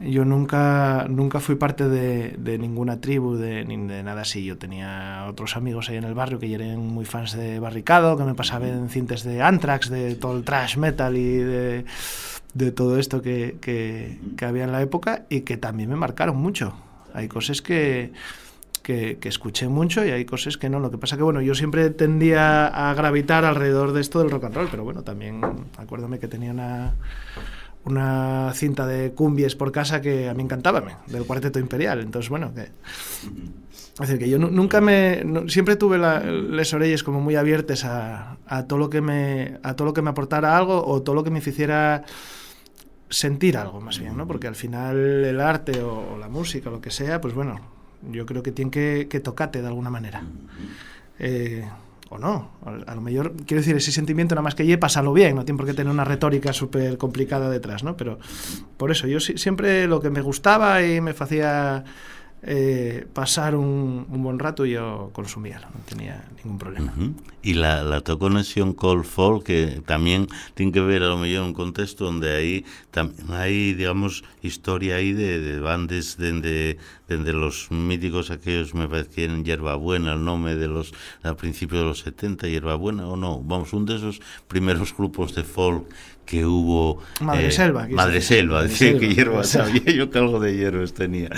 yo 0.00 0.24
nunca, 0.24 1.06
nunca 1.10 1.40
fui 1.40 1.56
parte 1.56 1.88
de, 1.88 2.36
de 2.38 2.56
ninguna 2.56 3.00
tribu, 3.00 3.34
de, 3.34 3.64
ni 3.64 3.76
de 3.76 4.02
nada 4.02 4.22
así. 4.22 4.44
Yo 4.44 4.56
tenía 4.56 5.26
otros 5.28 5.56
amigos 5.56 5.90
ahí 5.90 5.96
en 5.96 6.04
el 6.04 6.14
barrio 6.14 6.38
que 6.38 6.54
eran 6.54 6.78
muy 6.78 7.04
fans 7.04 7.32
de 7.36 7.58
Barricado, 7.58 8.16
que 8.16 8.24
me 8.24 8.34
pasaban 8.34 8.88
cintas 8.88 9.24
de 9.24 9.42
Anthrax, 9.42 9.90
de 9.90 10.14
todo 10.14 10.36
el 10.36 10.44
trash 10.44 10.76
metal 10.76 11.16
y 11.16 11.36
de, 11.36 11.84
de 12.54 12.72
todo 12.72 12.98
esto 12.98 13.20
que, 13.20 13.56
que, 13.60 14.18
que 14.36 14.44
había 14.44 14.64
en 14.64 14.72
la 14.72 14.80
época 14.80 15.26
y 15.28 15.40
que 15.40 15.56
también 15.56 15.90
me 15.90 15.96
marcaron 15.96 16.36
mucho. 16.36 16.74
Hay 17.12 17.26
cosas 17.26 17.60
que, 17.60 18.12
que, 18.82 19.18
escuché 19.22 19.68
mucho 19.68 20.04
y 20.04 20.10
hay 20.10 20.24
cosas 20.24 20.56
que 20.56 20.68
no. 20.68 20.80
Lo 20.80 20.90
que 20.90 20.98
pasa 20.98 21.16
que, 21.16 21.22
bueno, 21.22 21.40
yo 21.40 21.54
siempre 21.54 21.90
tendía 21.90 22.66
a 22.66 22.94
gravitar 22.94 23.44
alrededor 23.44 23.92
de 23.92 24.00
esto 24.00 24.18
del 24.20 24.30
rock 24.30 24.44
and 24.44 24.54
roll, 24.54 24.68
pero 24.70 24.84
bueno, 24.84 25.02
también 25.02 25.40
acuérdame 25.76 26.18
que 26.18 26.28
tenía 26.28 26.50
una, 26.52 26.94
una 27.84 28.52
cinta 28.54 28.86
de 28.86 29.12
cumbies 29.12 29.54
por 29.56 29.72
casa 29.72 30.00
que 30.00 30.28
a 30.28 30.34
mí 30.34 30.42
encantaba, 30.42 31.02
del 31.06 31.24
Cuarteto 31.24 31.58
Imperial. 31.58 32.00
Entonces, 32.00 32.28
bueno, 32.28 32.52
que... 32.54 32.68
Es 34.00 34.08
decir, 34.08 34.18
que 34.18 34.30
yo 34.30 34.38
nu- 34.38 34.50
nunca 34.50 34.80
me... 34.80 35.22
siempre 35.48 35.76
tuve 35.76 35.98
la, 35.98 36.20
les 36.20 36.72
orelles 36.72 37.02
como 37.02 37.20
muy 37.20 37.36
abiertas 37.36 37.84
a, 37.84 38.38
a, 38.46 38.66
todo 38.66 38.78
lo 38.78 38.88
que 38.88 39.00
me, 39.02 39.58
a 39.62 39.76
todo 39.76 39.86
lo 39.86 39.92
que 39.92 40.00
me 40.00 40.10
aportara 40.10 40.56
algo 40.56 40.86
o 40.86 41.02
todo 41.02 41.14
lo 41.14 41.22
que 41.24 41.30
me 41.30 41.40
hiciera 41.40 42.04
sentir 43.10 43.56
algo, 43.58 43.80
más 43.80 43.98
bien, 43.98 44.16
¿no? 44.16 44.26
Porque 44.26 44.46
al 44.46 44.54
final 44.54 44.96
el 45.24 45.40
arte 45.40 45.82
o, 45.82 46.14
o 46.14 46.18
la 46.18 46.28
música 46.28 46.70
o 46.70 46.72
lo 46.72 46.80
que 46.80 46.90
sea, 46.90 47.20
pues 47.20 47.34
bueno, 47.34 47.60
yo 48.10 48.26
creo 48.26 48.42
que 48.42 48.52
tiene 48.52 48.70
que, 48.70 49.06
que 49.10 49.20
tocarte 49.20 49.60
de 49.60 49.68
alguna 49.68 49.90
manera. 49.90 50.22
Eh, 51.18 51.68
o 52.08 52.18
no, 52.18 52.50
a, 52.86 52.94
lo 52.94 53.00
mejor, 53.00 53.34
quiero 53.46 53.60
decir, 53.60 53.76
ese 53.76 53.92
sentimiento 53.92 54.34
nada 54.34 54.42
más 54.42 54.56
que 54.56 54.66
lle, 54.66 54.78
pásalo 54.78 55.12
bien, 55.12 55.36
no 55.36 55.44
tiene 55.44 55.56
por 55.58 55.66
qué 55.66 55.74
tener 55.74 55.92
una 55.92 56.04
retórica 56.04 56.52
súper 56.52 56.98
complicada 56.98 57.48
detrás, 57.48 57.84
¿no? 57.84 57.96
Pero 57.96 58.18
por 58.76 58.90
eso, 58.90 59.06
yo 59.06 59.20
si- 59.20 59.38
siempre 59.38 59.86
lo 59.86 60.00
que 60.00 60.10
me 60.10 60.20
gustaba 60.20 60.82
y 60.82 61.00
me 61.00 61.12
hacía 61.12 61.84
eh, 62.42 63.06
pasar 63.12 63.54
un, 63.54 64.06
un 64.08 64.22
buen 64.22 64.38
rato, 64.38 64.64
yo 64.64 65.10
consumía, 65.12 65.60
no 65.60 65.80
tenía 65.86 66.24
ningún 66.42 66.58
problema. 66.58 66.92
Ujú. 66.96 67.14
Y 67.42 67.54
la, 67.54 67.82
la 67.82 68.00
tua 68.00 68.18
conexión 68.18 68.72
col 68.72 69.04
folk 69.04 69.44
que 69.44 69.82
también 69.86 70.26
tiene 70.54 70.72
que 70.72 70.80
ver 70.80 71.02
a 71.02 71.08
lo 71.08 71.18
mejor 71.18 71.44
un 71.44 71.54
contexto 71.54 72.04
donde 72.04 72.34
ahí 72.34 72.64
también 72.90 73.30
hay 73.30 73.72
digamos 73.74 74.24
historia 74.42 74.96
ahí 74.96 75.12
de, 75.12 75.40
de 75.40 75.60
bandes 75.60 76.16
desde 76.18 76.78
desde 77.08 77.32
los 77.32 77.70
míticos 77.70 78.30
aquellos 78.30 78.74
me 78.74 78.88
parece 78.88 79.10
que 79.10 79.24
eran 79.24 79.44
Hierbabuena 79.44 80.12
el 80.12 80.24
nombre 80.24 80.56
de 80.56 80.68
los 80.68 80.92
al 81.22 81.36
principio 81.36 81.78
de 81.78 81.84
los 81.86 82.00
70 82.00 82.46
Hierbabuena 82.48 83.08
o 83.08 83.16
no 83.16 83.40
vamos 83.42 83.72
un 83.72 83.86
de 83.86 83.96
esos 83.96 84.20
primeros 84.46 84.94
grupos 84.94 85.34
de 85.34 85.44
folk 85.44 85.86
que 86.30 86.46
hubo 86.46 87.02
Madre 87.20 87.50
Selva, 87.50 87.86
quise 87.86 87.96
Madre 87.96 88.14
decir. 88.14 88.36
Selva 88.38 88.54
Madre 88.58 88.68
decía 88.68 88.98
que 88.98 89.14
hierba 89.14 89.42
sabía 89.42 89.82
yo 89.92 90.10
que 90.10 90.18
algo 90.18 90.38
de 90.38 90.56
hierbas 90.56 90.94
tenía 90.94 91.28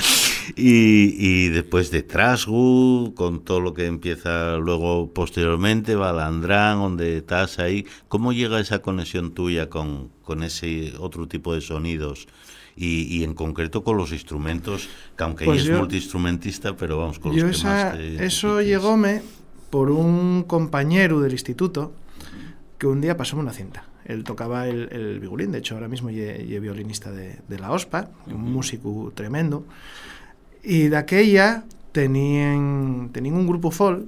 y, 0.55 1.15
y 1.19 1.49
después 1.49 1.91
de 1.91 2.03
Trasgu 2.03 3.15
con 3.17 3.43
todo 3.43 3.61
lo 3.61 3.73
que 3.73 3.87
empieza 3.87 4.59
luego 4.59 5.11
posteriormente 5.15 5.95
Balandrán 5.97 6.79
donde 6.79 7.17
estás 7.17 7.59
ahí 7.59 7.87
¿cómo 8.09 8.35
llega 8.35 8.61
esa 8.61 8.81
conexión 8.81 9.33
tuya 9.33 9.71
con, 9.71 10.11
con 10.23 10.43
ese 10.43 10.93
otro 10.99 11.27
tipo 11.27 11.55
de 11.55 11.63
sonidos 11.63 12.29
y, 12.77 13.05
y 13.05 13.25
en 13.25 13.33
concreto 13.35 13.83
con 13.83 13.97
los 13.97 14.13
instrumentos 14.13 14.91
que 15.17 15.25
aunque 15.25 15.47
Pues 15.47 15.63
ella 15.63 15.73
es 15.73 15.79
multiinstrumentista 15.79 16.77
pero 16.77 16.99
vamos 16.99 17.19
con 17.19 17.35
los 17.35 17.43
que 17.43 17.51
esa, 17.51 17.69
más 17.69 17.93
te 17.95 18.25
eso 18.27 18.61
identifiques. 18.61 18.67
llegóme 18.67 19.23
por 19.71 19.91
un 19.91 20.43
compañero 20.47 21.21
del 21.23 21.33
instituto 21.33 21.95
que 22.77 22.87
un 22.87 23.01
día 23.01 23.17
pasóme 23.17 23.41
una 23.43 23.53
cinta. 23.53 23.85
Él 24.05 24.25
tocaba 24.25 24.67
el, 24.67 24.89
el 24.93 25.21
violín, 25.21 25.53
de 25.53 25.59
hecho 25.59 25.75
ahora 25.75 25.89
mismo 25.89 26.11
ye 26.11 26.59
violinista 26.61 27.11
de, 27.13 27.39
de 27.49 27.59
la 27.59 27.71
OSPA, 27.71 28.11
un 28.27 28.53
músico 28.53 29.13
tremendo. 29.15 29.65
Y 30.63 30.89
de 30.89 30.97
aquella 30.97 31.65
tenían, 31.93 33.11
tenían 33.13 33.37
un 33.37 33.47
grupo 33.47 33.71
folk 33.71 34.05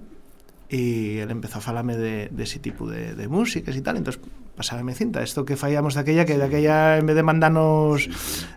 y 0.68 1.18
él 1.18 1.30
empezó 1.30 1.58
a 1.58 1.60
falarme 1.60 1.96
de, 1.96 2.28
de 2.30 2.42
ese 2.42 2.58
tipo 2.58 2.88
de, 2.88 3.14
de 3.14 3.28
músicas 3.28 3.76
y 3.76 3.80
tal, 3.80 3.96
entonces 3.96 4.20
pasábame 4.56 4.94
cinta. 4.94 5.22
Esto 5.22 5.44
que 5.44 5.56
fallamos 5.56 5.94
de 5.94 6.00
aquella, 6.00 6.24
que 6.24 6.38
de 6.38 6.44
aquella 6.44 6.98
en 6.98 7.06
vez 7.06 7.16
de 7.16 7.22
mandarnos 7.22 8.08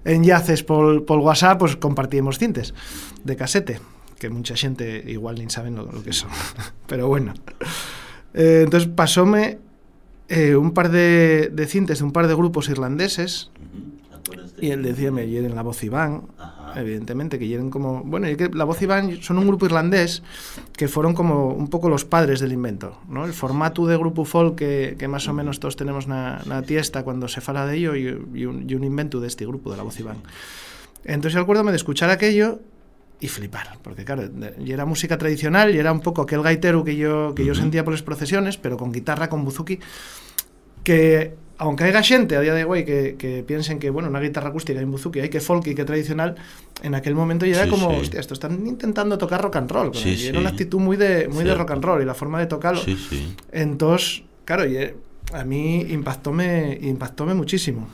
enlaces 0.05 0.63
por, 0.63 1.05
por 1.05 1.19
WhatsApp, 1.19 1.59
pues 1.59 1.75
compartíamos 1.75 2.39
cintas 2.39 2.73
de 3.23 3.35
casete, 3.35 3.79
que 4.17 4.29
mucha 4.29 4.55
gente 4.55 5.03
igual 5.07 5.35
ni 5.35 5.49
saben 5.49 5.75
lo, 5.75 5.91
lo 5.91 6.03
que 6.03 6.13
son. 6.13 6.29
Pero 6.87 7.07
bueno. 7.07 7.33
Eh, 8.33 8.61
entonces 8.63 8.89
pasóme 8.89 9.59
eh, 10.29 10.55
un 10.55 10.71
par 10.71 10.89
de, 10.91 11.49
de 11.53 11.65
cintas 11.67 11.99
de 11.99 12.03
un 12.05 12.11
par 12.11 12.27
de 12.27 12.35
grupos 12.35 12.69
irlandeses 12.69 13.51
Ujú. 13.55 14.15
¿Acuerdas 14.15 14.55
de- 14.55 14.65
y 14.65 14.71
él 14.71 14.83
decía, 14.83 15.11
me 15.11 15.27
hieren 15.27 15.55
la 15.55 15.61
voz 15.61 15.83
Iván, 15.83 16.23
Ajá. 16.37 16.79
evidentemente, 16.81 17.39
que 17.39 17.47
hieren 17.47 17.69
como... 17.69 18.03
Bueno, 18.03 18.29
y 18.29 18.35
que 18.35 18.49
la 18.49 18.65
voz 18.65 18.81
Iván 18.81 19.21
son 19.21 19.37
un 19.37 19.47
grupo 19.47 19.65
irlandés 19.67 20.21
que 20.75 20.87
fueron 20.89 21.13
como 21.13 21.49
un 21.53 21.69
poco 21.69 21.87
los 21.89 22.03
padres 22.03 22.39
del 22.41 22.51
invento, 22.51 22.99
¿no? 23.07 23.23
El 23.25 23.31
formato 23.33 23.85
de 23.87 23.95
grupo 23.95 24.25
folk 24.25 24.55
que, 24.57 24.95
que 24.99 25.07
más 25.07 25.27
o 25.29 25.33
menos 25.33 25.59
todos 25.61 25.75
tenemos 25.77 26.07
na, 26.07 26.41
na 26.45 26.61
tiesta 26.63 27.03
cuando 27.03 27.27
se 27.29 27.39
fala 27.39 27.65
de 27.65 27.77
ello 27.77 27.95
y, 27.95 28.07
y 28.33 28.45
un, 28.45 28.69
y 28.69 28.75
un 28.75 28.83
invento 28.83 29.21
de 29.21 29.27
este 29.27 29.45
grupo, 29.45 29.71
de 29.71 29.77
la 29.77 29.83
voz 29.83 29.97
Iván. 29.99 30.17
Entonces 31.05 31.33
yo 31.35 31.41
acuérdame 31.41 31.71
de 31.71 31.77
escuchar 31.77 32.09
aquello 32.09 32.59
y 33.19 33.27
flipar, 33.27 33.79
porque 33.81 34.05
claro, 34.05 34.29
y 34.63 34.71
era 34.71 34.85
música 34.85 35.17
tradicional 35.17 35.73
y 35.73 35.79
era 35.79 35.91
un 35.91 36.01
poco 36.01 36.21
aquel 36.21 36.41
gaitero 36.43 36.83
que 36.83 36.95
yo, 36.95 37.33
que 37.35 37.43
yo 37.45 37.53
Ujú. 37.53 37.61
sentía 37.61 37.83
por 37.83 37.93
las 37.93 38.03
procesiones, 38.03 38.57
pero 38.57 38.77
con 38.77 38.91
guitarra, 38.91 39.27
con 39.27 39.43
buzuki, 39.43 39.79
que 40.83 41.33
aunque 41.59 41.85
haya 41.85 42.03
gente 42.03 42.35
a 42.35 42.41
día 42.41 42.53
de 42.53 42.63
hoy 42.65 42.85
que, 42.85 43.15
que 43.17 43.43
piensen 43.43 43.79
que 43.79 43.89
bueno 43.89 44.09
una 44.09 44.19
guitarra 44.19 44.49
acústica 44.49 44.79
y 44.79 44.83
un 44.83 44.91
buzuki 44.91 45.19
hay 45.21 45.29
que 45.29 45.39
folk 45.41 45.65
y 45.65 45.73
que 45.73 45.85
tradicional 45.85 46.35
en 46.83 46.93
aquel 46.93 47.15
momento 47.15 47.47
ya 47.47 47.55
era 47.55 47.63
Sí, 47.65 47.69
como 47.71 47.89
sí. 47.89 47.95
hostia 48.01 48.19
esto 48.19 48.35
están 48.35 48.67
intentando 48.67 49.17
tocar 49.17 49.41
rock 49.41 49.55
and 49.55 49.71
roll 49.71 49.95
Sí, 49.95 50.09
y 50.13 50.27
era 50.27 50.39
una 50.39 50.49
actitud 50.49 50.79
muy 50.79 50.97
de 50.97 51.27
muy 51.27 51.43
de 51.43 51.55
rock 51.55 51.71
and 51.71 51.83
roll 51.83 52.01
y 52.03 52.05
la 52.05 52.13
forma 52.13 52.39
de 52.39 52.45
tocarlo. 52.45 52.81
Entonces 53.51 54.23
claro 54.45 54.67
y, 54.67 54.77
eh, 54.77 54.95
a 55.33 55.43
mí 55.43 55.81
impactóme 55.89 56.77
impactóme 56.81 57.33
muchísimo 57.33 57.87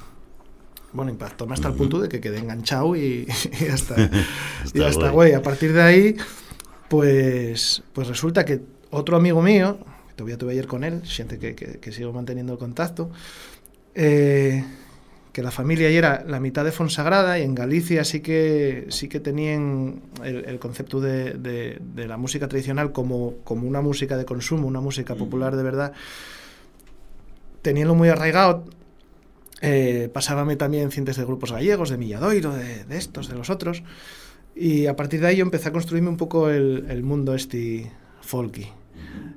bueno, 0.94 1.12
impactóme 1.12 1.54
hasta 1.54 1.68
el 1.68 1.74
punto 1.74 2.00
de 2.00 2.10
que 2.10 2.22
quedé 2.22 2.40
enganchado 2.40 2.96
y, 2.96 3.28
y 3.62 3.66
hasta, 3.66 3.96
y 4.74 4.82
hasta 4.82 5.10
güey. 5.10 5.34
A 5.34 5.42
partir 5.42 5.74
de 5.74 5.82
ahí, 5.82 6.16
pues, 6.90 7.84
pues 7.94 8.08
resulta 8.08 8.46
que 8.46 8.62
otro 8.92 9.18
amigo 9.18 9.42
mío, 9.42 9.80
que 10.10 10.14
todavía 10.16 10.38
tuve 10.38 10.52
ayer 10.54 10.68
con 10.68 10.84
él, 10.84 11.02
gente 11.04 11.40
que, 11.40 11.56
que, 11.56 11.80
que 11.80 11.92
sigo 11.92 12.14
manteniendo 12.14 12.54
el 12.54 12.60
contacto, 12.60 13.10
eh, 13.96 14.64
que 15.34 15.42
la 15.42 15.50
familia 15.50 15.88
ahí 15.88 15.96
era 15.96 16.24
la 16.28 16.40
mitad 16.40 16.64
de 16.64 16.72
Fonsagrada 16.72 17.40
y 17.40 17.42
en 17.42 17.56
Galicia 17.56 18.04
sí 18.04 18.20
que, 18.20 18.86
sí 18.90 19.10
que 19.10 19.20
tenían 19.20 20.04
el, 20.24 20.46
el 20.46 20.60
concepto 20.60 21.02
de, 21.02 21.34
de, 21.34 21.80
de 21.82 22.08
la 22.08 22.18
música 22.18 22.48
tradicional 22.48 22.92
como, 22.92 23.38
como 23.44 23.68
una 23.68 23.82
música 23.82 24.16
de 24.16 24.26
consumo, 24.26 24.68
una 24.68 24.80
música 24.80 25.16
popular 25.16 25.56
de 25.56 25.64
verdad. 25.64 25.94
Teníanlo 27.64 27.96
muy 27.96 28.10
arraigado, 28.10 28.66
eh, 29.66 30.10
pasábame 30.12 30.58
también 30.58 30.92
cintas 30.92 31.16
de 31.16 31.24
grupos 31.24 31.54
gallegos, 31.54 31.90
de 31.90 31.98
Milladoiro, 31.98 32.54
de, 32.54 32.84
estos, 32.98 33.30
de 33.30 33.36
los 33.36 33.50
otros. 33.50 33.82
Y 34.56 34.88
a 34.88 34.98
partir 34.98 35.22
de 35.22 35.28
ahí 35.28 35.38
yo 35.38 35.44
empecé 35.44 35.70
a 35.70 35.72
construirme 35.72 36.10
un 36.10 36.18
poco 36.18 36.50
el, 36.50 37.02
mundo 37.02 37.34
este 37.34 37.90
folky. 38.20 38.68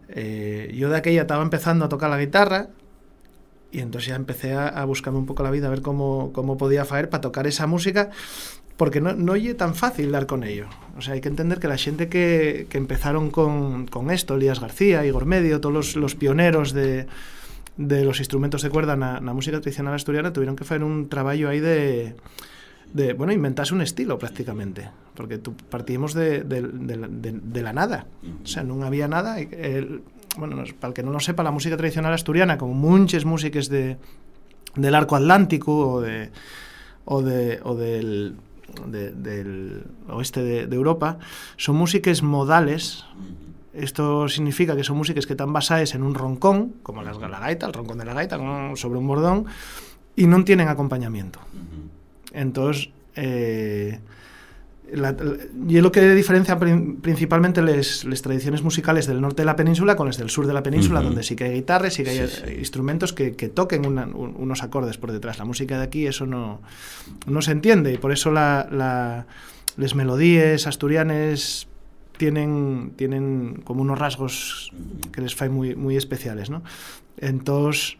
Eh, 0.09 0.75
yo 0.77 0.91
de 0.91 0.97
aquella 0.97 1.21
estaba 1.21 1.45
empezando 1.45 1.85
a 1.85 1.89
tocar 1.89 2.11
la 2.11 2.19
guitarra 2.19 2.71
y 3.71 3.79
entonces 3.79 4.09
ya 4.09 4.17
empecé 4.17 4.53
a, 4.53 4.67
a 4.67 4.85
buscarme 4.85 5.21
un 5.21 5.27
poco 5.27 5.45
la 5.45 5.53
vida, 5.53 5.69
a 5.69 5.71
ver 5.71 5.83
cómo, 5.83 6.33
cómo 6.33 6.57
podía 6.57 6.83
hacer 6.83 7.09
para 7.09 7.21
tocar 7.21 7.47
esa 7.47 7.69
música, 7.69 8.11
porque 8.77 9.01
no, 9.01 9.15
no 9.15 9.37
es 9.37 9.57
tan 9.57 9.77
fácil 9.77 10.11
dar 10.11 10.27
con 10.27 10.43
ello. 10.43 10.67
O 10.99 11.03
sea, 11.03 11.15
hay 11.15 11.21
que 11.21 11.29
entender 11.29 11.61
que 11.61 11.69
la 11.69 11.79
gente 11.79 12.09
que, 12.09 12.67
que 12.69 12.79
empezaron 12.79 13.31
con, 13.31 13.87
con 13.87 14.11
esto, 14.11 14.35
Elías 14.35 14.59
García, 14.59 15.07
Igor 15.07 15.25
Medio, 15.25 15.61
todos 15.61 15.73
los, 15.73 15.95
los 15.95 16.17
pioneros 16.17 16.73
de, 16.73 17.07
de 17.77 18.05
los 18.05 18.19
instrumentos 18.21 18.63
de 18.63 18.71
cuerda 18.71 18.97
na, 18.97 19.21
na 19.21 19.37
música 19.37 19.61
tradicional 19.61 19.93
asturiana 19.93 20.33
tuvieron 20.33 20.57
que 20.57 20.65
hacer 20.65 20.81
un 20.81 21.13
traballo 21.13 21.53
aí 21.53 21.61
de, 21.61 22.17
bueno, 23.15 23.33
inventarse 23.33 23.75
un 23.75 23.83
estilo 23.83 24.19
prácticamente, 24.19 24.89
porque 25.15 25.39
tú 25.39 25.55
partimos 25.69 26.15
de, 26.15 26.41
de, 26.43 27.63
la 27.63 27.73
nada, 27.73 28.07
o 28.23 28.49
sea, 28.49 28.65
non 28.65 28.81
había 28.81 29.09
nada, 29.09 29.37
el, 29.37 30.01
bueno, 30.41 30.57
para 30.81 30.93
el 30.93 30.95
que 30.97 31.05
non 31.05 31.13
lo 31.13 31.21
sepa, 31.21 31.45
la 31.45 31.53
música 31.53 31.77
tradicional 31.77 32.17
asturiana, 32.17 32.57
como 32.57 32.73
muchas 32.73 33.29
músicas 33.29 33.69
de, 33.69 34.01
del 34.77 34.95
arco 34.97 35.17
atlántico 35.17 35.77
o 35.77 36.01
de 36.01 36.33
o 37.05 37.21
de 37.21 37.61
o 37.61 37.77
del 37.77 38.41
de, 38.89 39.13
del 39.13 39.85
oeste 40.09 40.41
de, 40.41 40.67
de 40.67 40.77
Europa, 40.77 41.21
son 41.57 41.77
músicas 41.77 42.25
modales 42.25 43.05
Esto 43.77 44.29
significa 44.29 44.75
que 44.75 44.85
son 44.85 44.97
músicas 44.97 45.27
que 45.27 45.35
están 45.35 45.53
basadas 45.53 45.95
en 45.95 46.03
un 46.03 46.15
roncón, 46.15 46.75
como 46.83 47.03
la, 47.03 47.13
la 47.13 47.39
gaita, 47.39 47.67
el 47.67 47.73
roncón 47.73 47.99
de 47.99 48.05
la 48.05 48.15
gaita, 48.15 48.39
sobre 48.77 48.99
un 48.99 49.07
bordón, 49.07 49.47
y 50.17 50.27
no 50.27 50.43
tienen 50.45 50.69
acompañamiento. 50.69 51.41
Entonces, 52.33 52.91
eh, 53.17 54.01
y 55.69 55.77
es 55.77 55.83
lo 55.83 55.91
que 55.91 56.15
diferencia 56.15 56.59
principalmente 56.59 57.61
las 57.61 58.23
tradiciones 58.23 58.63
musicales 58.63 59.07
del 59.07 59.21
norte 59.21 59.43
de 59.43 59.47
la 59.47 59.57
península 59.57 59.97
con 59.97 60.07
las 60.07 60.17
del 60.17 60.31
sur 60.31 60.47
de 60.47 60.55
la 60.55 60.63
península, 60.63 61.01
donde 61.01 61.25
sí 61.25 61.35
que 61.35 61.45
hay 61.45 61.55
guitarras, 61.55 61.95
sí 61.95 62.05
que 62.05 62.11
hay 62.11 62.59
instrumentos 62.59 63.13
que, 63.13 63.31
toquen 63.49 63.85
unos 63.85 64.63
acordes 64.63 64.97
por 64.97 65.11
detrás. 65.11 65.39
La 65.39 65.45
música 65.45 65.79
de 65.79 65.85
aquí 65.85 66.07
eso 66.07 66.25
no, 66.27 66.61
no 67.27 67.43
se 67.43 67.51
entiende 67.51 67.93
y 67.93 67.99
por 67.99 68.13
eso 68.13 68.31
la, 68.31 69.27
las 69.77 69.95
melodías 69.97 70.67
asturianas 70.69 71.67
tienen, 72.17 72.93
tienen 72.97 73.63
como 73.65 73.83
unos 73.83 73.99
rasgos 73.99 74.73
que 75.13 75.21
les 75.21 75.35
fai 75.35 75.49
muy, 75.49 75.75
muy 75.75 75.97
especiales, 75.97 76.51
¿no? 76.51 76.63
Entonces, 77.19 77.99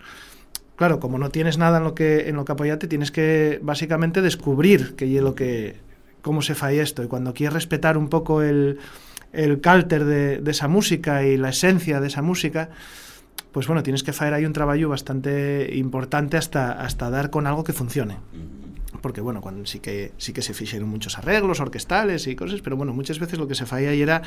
claro, 0.77 1.01
como 1.01 1.19
no 1.19 1.31
tienes 1.31 1.59
nada 1.59 1.79
en 1.79 1.85
lo 1.85 1.95
que 1.95 2.29
en 2.29 2.37
lo 2.37 2.45
que 2.45 2.53
apoyarte, 2.53 2.89
tienes 2.89 3.11
que 3.11 3.61
básicamente 3.63 4.23
descubrir 4.23 4.95
que 4.97 5.17
es 5.17 5.23
lo 5.23 5.35
que 5.35 5.77
cómo 6.23 6.43
se 6.43 6.55
falla 6.55 6.83
esto. 6.83 7.03
Y 7.03 7.07
cuando 7.07 7.35
quieres 7.35 7.55
respetar 7.55 7.97
un 7.97 8.09
poco 8.09 8.43
el, 8.43 8.79
el 9.33 9.61
cálter 9.61 10.05
de, 10.05 10.39
de, 10.39 10.51
esa 10.51 10.69
música 10.69 11.25
y 11.25 11.37
la 11.37 11.51
esencia 11.51 12.01
de 12.01 12.09
esa 12.09 12.21
música, 12.23 12.71
pues 13.53 13.67
bueno, 13.67 13.83
tienes 13.83 14.03
que 14.03 14.11
hacer 14.11 14.35
ahí 14.35 14.45
un 14.45 14.53
trabajo 14.53 14.89
bastante 14.89 15.71
importante 15.77 16.37
hasta, 16.37 16.73
hasta 16.73 17.09
dar 17.11 17.31
con 17.31 17.47
algo 17.47 17.65
que 17.65 17.73
funcione. 17.73 18.19
Porque 19.01 19.21
bueno, 19.21 19.41
cuando 19.41 19.67
sí 19.67 19.81
que 19.81 20.13
sí 20.19 20.33
que 20.33 20.43
se 20.43 20.55
fixeron 20.55 20.89
muchos 20.89 21.19
arreglos 21.19 21.61
orquestales 21.61 22.27
y 22.27 22.37
cosas, 22.37 22.61
pero 22.63 22.77
bueno, 22.77 22.93
muchas 22.93 23.19
veces 23.19 23.39
lo 23.39 23.49
que 23.49 23.55
se 23.55 23.67
falla 23.67 23.91
ahí 23.91 24.03
era 24.03 24.23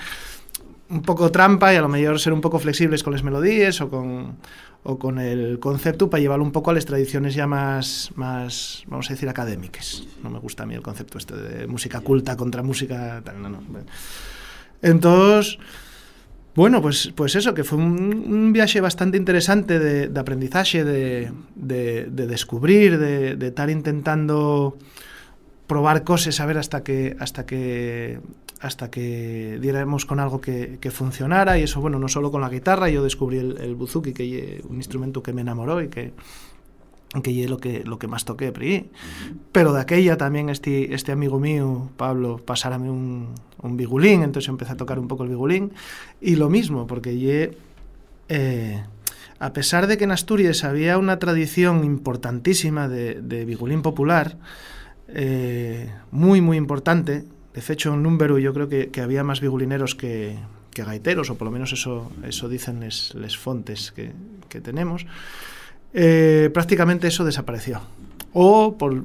un 0.89 1.01
poco 1.03 1.32
trampa 1.32 1.73
y 1.73 1.77
a 1.77 1.82
lo 1.82 1.88
mejor 1.88 2.19
ser 2.19 2.34
un 2.34 2.41
poco 2.41 2.60
flexibles 2.60 3.03
con 3.03 3.13
las 3.13 3.23
melodías 3.23 3.79
o 3.82 3.89
con, 3.89 4.38
o 4.84 4.97
con 4.97 5.19
el 5.19 5.60
concepto 5.60 6.10
para 6.10 6.21
llevarlo 6.21 6.43
un 6.43 6.51
poco 6.51 6.71
a 6.71 6.73
las 6.73 6.86
tradiciones 6.86 7.36
ya 7.36 7.45
más, 7.45 8.12
más, 8.15 8.84
vamos 8.88 9.10
a 9.10 9.13
decir, 9.13 9.29
académicas. 9.29 10.03
No 10.23 10.29
me 10.29 10.39
gusta 10.39 10.63
a 10.63 10.65
mí 10.65 10.73
el 10.73 10.82
concepto 10.82 11.17
este 11.17 11.36
de 11.36 11.67
música 11.67 12.01
culta 12.01 12.36
contra 12.36 12.63
música... 12.63 13.21
Tal, 13.23 13.41
no, 13.41 13.49
no. 13.49 13.62
Entonces, 14.82 15.60
bueno, 16.55 16.81
pues, 16.81 17.12
pues 17.15 17.35
eso, 17.35 17.53
que 17.53 17.63
fue 17.63 17.77
un, 17.77 18.51
viaje 18.51 18.81
bastante 18.81 19.17
interesante 19.17 19.79
de, 19.79 20.19
aprendizaje, 20.19 20.83
de, 20.83 21.31
de, 21.55 22.05
de 22.05 22.27
descubrir, 22.27 22.97
de, 22.97 23.35
de 23.35 23.47
estar 23.47 23.69
intentando 23.69 24.77
probar 25.67 26.03
cosas 26.03 26.39
a 26.39 26.45
ver 26.47 26.57
hasta 26.57 26.83
que 26.83 27.15
hasta 27.19 27.45
que 27.45 28.19
hasta 28.59 28.89
que 28.91 29.57
diéramos 29.62 30.05
con 30.05 30.19
algo 30.19 30.41
que, 30.41 30.79
que, 30.81 30.91
funcionara. 30.91 31.57
Y 31.57 31.63
eso, 31.63 31.79
bueno, 31.79 31.97
no 31.97 32.09
solo 32.09 32.29
con 32.29 32.41
la 32.41 32.49
guitarra, 32.49 32.89
yo 32.89 33.03
descubrí 33.03 33.38
el, 33.38 33.57
el 33.62 33.75
buzuki, 33.75 34.12
que 34.12 34.57
es 34.57 34.65
un 34.65 34.75
instrumento 34.75 35.23
que 35.23 35.31
me 35.31 35.41
enamoró 35.41 35.81
y 35.81 35.88
que, 35.88 36.12
que 37.24 37.43
es 37.43 37.50
lo 37.50 37.58
que, 37.58 37.84
lo 37.84 37.98
que 37.98 38.08
más 38.08 38.26
toqué, 38.26 38.54
pero 39.52 39.74
de 39.74 39.82
aquella 39.82 40.17
también 40.17 40.50
este, 40.50 40.93
este 40.93 41.12
amigo 41.12 41.39
mío, 41.39 41.89
Pablo, 41.98 42.38
pasárame 42.38 42.89
un, 42.89 43.34
un 43.62 43.78
bigulín, 43.78 44.22
entonces 44.22 44.50
empecé 44.50 44.74
a 44.74 44.78
tocar 44.78 45.00
un 45.00 45.08
poco 45.08 45.24
el 45.24 45.30
bigulín, 45.30 45.74
y 46.22 46.36
lo 46.36 46.50
mismo, 46.50 46.86
porque 46.86 47.17
ye, 47.17 47.58
eh, 48.30 48.84
a 49.39 49.54
pesar 49.54 49.88
de 49.88 49.98
que 49.98 50.04
en 50.04 50.12
Asturias 50.12 50.63
había 50.63 50.98
una 51.00 51.17
tradición 51.17 51.84
importantísima 51.84 52.88
de, 52.88 53.22
de 53.22 53.45
bigulín 53.45 53.82
popular, 53.82 54.38
eh, 55.08 55.91
muy, 56.12 56.41
muy 56.41 56.58
importante, 56.58 57.26
de 57.54 57.74
hecho, 57.74 57.93
en 57.93 58.04
Número 58.04 58.38
yo 58.38 58.54
creo 58.54 58.69
que, 58.69 58.89
que 58.89 59.02
había 59.02 59.24
más 59.24 59.41
vigulineros 59.41 59.95
que, 59.95 60.38
que, 60.72 60.84
gaiteros, 60.84 61.30
o 61.30 61.36
por 61.36 61.45
lo 61.45 61.52
menos 61.52 61.74
eso, 61.74 62.12
eso 62.24 62.48
dicen 62.48 62.80
les, 62.80 63.15
les 63.15 63.38
fontes 63.38 63.91
que, 63.91 64.13
que 64.48 64.62
tenemos. 64.62 65.06
Eh, 65.93 66.49
prácticamente 66.54 67.08
eso 67.08 67.25
desapareció. 67.25 67.82
O 68.34 68.78
por, 68.78 69.04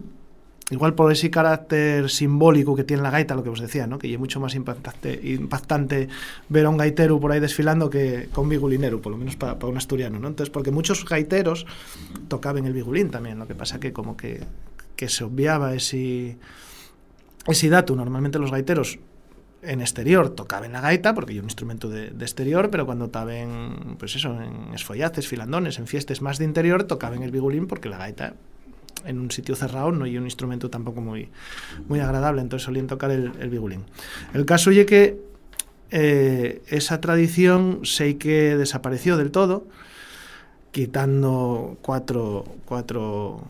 igual 0.71 0.95
por 0.95 1.11
ese 1.11 1.31
carácter 1.31 2.11
simbólico 2.11 2.77
que 2.77 2.85
tiene 2.85 3.03
la 3.03 3.11
gaita, 3.11 3.35
lo 3.35 3.43
que 3.43 3.51
os 3.51 3.61
decía, 3.61 3.87
¿no? 3.87 3.99
que 3.99 4.13
es 4.13 4.19
mucho 4.19 4.41
más 4.41 4.55
impactante, 4.55 6.09
ver 6.49 6.67
a 6.67 6.69
un 6.69 6.77
gaitero 6.77 7.19
por 7.19 7.33
ahí 7.33 7.41
desfilando 7.41 7.89
que 7.89 8.29
con 8.33 8.49
vigulinero, 8.49 9.01
por 9.01 9.13
lo 9.13 9.19
menos 9.19 9.37
para, 9.37 9.59
para 9.59 9.71
un 9.71 9.79
asturiano. 9.79 10.19
¿no? 10.19 10.29
Entonces, 10.29 10.51
porque 10.53 10.71
muchos 10.71 11.05
gaiteros 11.05 11.67
tocaban 12.29 12.67
el 12.67 12.73
vigulín 12.73 13.11
también, 13.11 13.39
lo 13.39 13.47
que 13.47 13.55
pasa 13.55 13.81
que 13.81 13.93
como 13.93 14.17
que, 14.17 14.41
que 14.97 15.09
se 15.09 15.25
obviaba 15.25 15.75
ese 15.75 16.37
ese 17.47 17.69
dato. 17.69 17.95
Normalmente 17.97 18.39
los 18.39 18.51
gaiteros 18.51 18.99
en 19.65 19.81
exterior 19.81 20.31
tocaban 20.31 20.73
la 20.73 20.81
gaita, 20.81 21.15
porque 21.15 21.33
hay 21.33 21.39
un 21.39 21.47
instrumento 21.47 21.89
de, 21.89 22.09
exterior, 22.21 22.71
pero 22.71 22.87
cuando 22.87 23.07
estaban, 23.07 23.97
pues 23.99 24.17
eso, 24.17 24.41
en 24.41 24.75
esfollaces, 24.75 25.29
filandones, 25.29 25.79
en 25.79 25.87
fiestas 25.87 26.23
más 26.23 26.39
de 26.39 26.45
interior, 26.45 26.85
tocaban 26.85 27.23
el 27.23 27.31
bigulín 27.31 27.67
porque 27.67 27.89
la 27.89 27.99
gaita 27.99 28.35
en 29.05 29.19
un 29.19 29.31
sitio 29.31 29.55
cerrado 29.55 29.93
no 29.93 30.05
hay 30.05 30.17
un 30.17 30.25
instrumento 30.25 30.71
tampoco 30.71 31.01
muy, 31.01 31.29
muy 31.89 32.01
agradable, 32.01 32.41
entonces 32.41 32.65
solían 32.65 32.87
tocar 32.87 33.11
el, 33.11 33.33
el 33.41 33.51
bigulín. 33.51 33.85
El 34.33 34.47
caso 34.47 34.71
es 34.71 34.87
que 34.87 35.19
eh, 35.91 36.63
esa 36.69 37.01
tradición 37.01 37.81
sé 37.85 38.17
que 38.19 38.57
desapareció 38.57 39.17
del 39.17 39.31
todo, 39.31 39.67
quitando 40.73 41.79
cuatro, 41.83 42.45
cuatro 42.65 43.43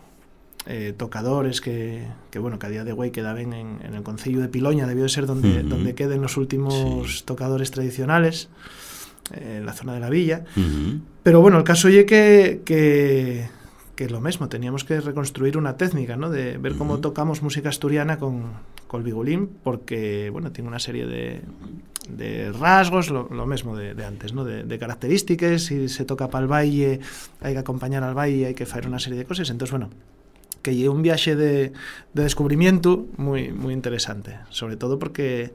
eh, 0.66 0.94
tocadores 0.96 1.60
que, 1.60 2.06
que, 2.30 2.38
bueno, 2.38 2.58
que 2.58 2.66
a 2.66 2.70
día 2.70 2.84
de 2.84 2.92
hoy 2.92 3.10
quedaban 3.10 3.52
en, 3.52 3.78
en 3.84 3.94
el 3.94 4.02
Concello 4.02 4.40
de 4.40 4.48
Piloña, 4.48 4.86
debió 4.86 5.02
de 5.02 5.10
ser 5.10 5.26
donde, 5.26 5.48
uh 5.48 5.62
-huh. 5.62 5.68
donde 5.68 5.94
queden 5.94 6.22
los 6.22 6.36
últimos 6.36 7.18
sí. 7.18 7.24
tocadores 7.24 7.70
tradicionales, 7.70 8.48
eh, 9.32 9.58
en 9.58 9.66
la 9.66 9.72
zona 9.72 9.94
de 9.94 10.00
la 10.00 10.10
villa. 10.10 10.44
Uh 10.56 10.60
-huh. 10.60 11.00
Pero 11.22 11.40
bueno, 11.40 11.58
el 11.58 11.64
caso 11.64 11.88
es 11.88 12.04
que, 12.06 12.62
que, 12.64 13.48
que 13.94 14.08
lo 14.08 14.20
mismo, 14.20 14.48
teníamos 14.48 14.84
que 14.84 15.00
reconstruir 15.00 15.56
una 15.56 15.76
técnica, 15.76 16.16
¿no? 16.16 16.30
De 16.30 16.58
ver 16.58 16.76
cómo 16.76 16.94
uh 16.94 16.96
-huh. 16.96 17.02
tocamos 17.02 17.42
música 17.42 17.68
asturiana 17.68 18.18
con, 18.18 18.52
con 18.86 19.00
el 19.00 19.04
bigulín, 19.04 19.48
porque, 19.62 20.30
bueno, 20.30 20.50
tiene 20.50 20.68
una 20.68 20.78
serie 20.78 21.06
de, 21.06 21.42
de 22.08 22.52
rasgos, 22.52 23.10
lo, 23.10 23.28
lo 23.30 23.46
mismo 23.46 23.76
de, 23.76 23.94
de 23.94 24.04
antes, 24.04 24.32
¿no? 24.32 24.44
De, 24.44 24.64
de, 24.64 24.78
características, 24.78 25.62
si 25.62 25.88
se 25.88 26.04
toca 26.04 26.28
para 26.28 26.42
el 26.44 26.50
valle, 26.50 27.00
hay 27.40 27.52
que 27.52 27.58
acompañar 27.60 28.02
al 28.02 28.14
valle, 28.14 28.46
hay 28.46 28.54
que 28.54 28.64
hacer 28.64 28.86
una 28.86 28.98
serie 28.98 29.18
de 29.18 29.24
cosas, 29.24 29.48
entonces, 29.50 29.70
bueno, 29.72 29.90
que 30.64 30.74
lle 30.74 30.88
un 30.88 31.04
viaje 31.04 31.36
de, 31.36 31.76
de 32.16 32.22
descubrimiento 32.24 33.06
muy, 33.20 33.52
muy 33.52 33.76
interesante, 33.76 34.40
sobre 34.48 34.76
todo 34.76 34.98
porque 34.98 35.52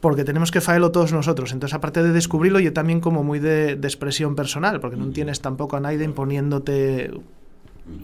porque 0.00 0.24
tenemos 0.24 0.50
que 0.50 0.60
faelo 0.60 0.92
todos 0.92 1.14
nosotros. 1.14 1.52
Entonces, 1.52 1.72
aparte 1.72 2.02
de 2.02 2.12
descubrirlo, 2.12 2.60
yo 2.60 2.74
también 2.74 3.00
como 3.00 3.24
muy 3.24 3.38
de, 3.38 3.76
de 3.76 3.88
expresión 3.88 4.36
personal, 4.36 4.78
porque 4.78 4.98
no 4.98 5.08
tienes 5.08 5.40
tampoco 5.40 5.76
a 5.76 5.80
nadie 5.80 6.04
imponiéndote 6.04 7.10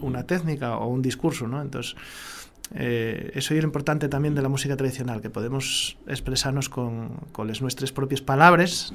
una 0.01 0.23
técnica 0.23 0.77
o 0.77 0.87
un 0.87 1.03
discurso, 1.03 1.47
¿no? 1.47 1.61
Entonces, 1.61 1.95
eh, 2.73 3.31
eso 3.35 3.53
es 3.53 3.61
lo 3.61 3.67
importante 3.67 4.07
también 4.07 4.33
de 4.33 4.41
la 4.41 4.49
música 4.49 4.77
tradicional, 4.77 5.21
que 5.21 5.29
podemos 5.29 5.97
expresarnos 6.07 6.69
con, 6.69 7.09
con 7.33 7.47
las 7.47 7.61
nuestras 7.61 7.91
propias 7.91 8.21
palabras 8.21 8.93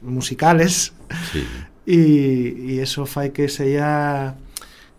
musicales 0.00 0.94
sí. 1.30 1.44
y, 1.86 2.72
y, 2.72 2.78
eso 2.80 3.06
fa 3.06 3.28
que 3.28 3.48
sea 3.48 4.34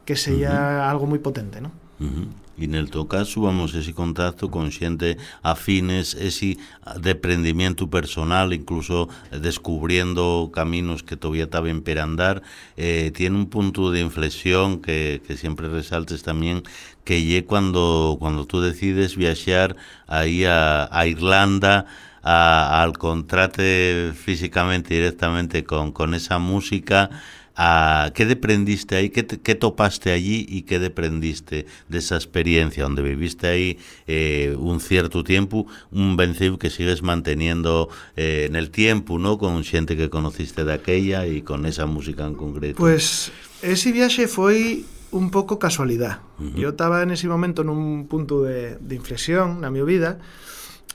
que 0.06 0.16
sería 0.16 0.52
uh 0.52 0.54
-huh. 0.54 0.92
algo 0.92 1.06
moi 1.08 1.20
potente, 1.20 1.62
¿no? 1.62 1.72
Uh 2.00 2.08
-huh. 2.08 2.28
E 2.56 2.66
el 2.66 2.92
teu 2.92 3.08
caso, 3.08 3.42
vamos, 3.42 3.74
ese 3.74 3.94
contacto 3.94 4.52
con 4.52 4.70
xente 4.70 5.18
afines, 5.42 6.13
ese 6.13 6.58
deprendimiento 7.02 7.89
personal, 7.89 8.54
incluso 8.54 9.10
descubriendo 9.32 10.52
caminos 10.54 11.02
que 11.02 11.18
todavía 11.18 11.46
estaban 11.46 11.82
per 11.82 11.98
andar, 11.98 12.44
eh, 12.78 13.10
tiene 13.10 13.38
un 13.38 13.48
punto 13.50 13.89
de 13.89 14.02
inflexión 14.02 14.82
que, 14.86 15.22
que 15.26 15.36
siempre 15.36 15.68
resaltes 15.68 16.22
también, 16.22 16.62
que 17.04 17.26
lle 17.26 17.44
cuando, 17.44 18.18
cuando 18.22 18.46
tú 18.46 18.62
decides 18.62 19.18
viajar 19.18 19.76
ahí 20.06 20.46
a, 20.46 20.88
a 20.92 21.08
Irlanda, 21.08 21.88
a, 22.22 22.84
al 22.84 22.94
contrate 23.00 24.13
físicamente 24.13 24.94
directamente 24.94 25.63
con, 25.63 25.92
con 25.92 26.13
esa 26.13 26.38
música, 26.38 27.10
a 27.56 28.12
qué 28.16 28.26
deprendiste 28.26 28.96
ahí, 28.96 29.10
qué, 29.10 29.26
qué, 29.26 29.56
topaste 29.56 30.12
allí 30.12 30.46
y 30.50 30.63
qué 30.63 30.80
deprendiste 30.80 31.68
de 31.88 31.98
esa 31.98 32.16
experiencia 32.16 32.84
donde 32.84 33.04
viviste 33.04 33.48
ahí 33.48 33.78
eh, 34.08 34.56
un 34.58 34.80
cierto 34.80 35.24
tiempo, 35.24 35.68
un 35.92 36.18
vencido 36.18 36.58
que 36.58 36.70
sigues 36.70 37.04
manteniendo 37.04 37.89
eh, 38.16 38.46
en 38.50 38.56
el 38.56 38.72
tiempo, 38.72 39.20
¿no? 39.20 39.38
Con 39.38 39.63
gente 39.63 39.96
que 39.96 40.10
conociste 40.10 40.63
de 40.63 40.74
aquella 40.74 41.28
y 41.28 41.42
con 41.42 41.66
esa 41.66 41.86
música 41.86 42.26
en 42.26 42.36
concreto. 42.36 42.78
Pues 42.78 43.32
ese 43.62 43.92
viaje 43.92 44.28
fue 44.28 44.84
un 45.12 45.30
poco 45.30 45.60
casualidad. 45.60 46.22
Uh 46.39 46.44
-huh. 46.44 46.56
Yo 46.56 46.70
estaba 46.70 47.04
en 47.04 47.12
ese 47.12 47.28
momento 47.28 47.62
en 47.62 47.70
un 47.70 48.08
punto 48.08 48.42
de, 48.44 48.78
de 48.80 48.96
inflexión 48.96 49.63
en 49.63 49.72
mi 49.72 49.82
vida 49.84 50.18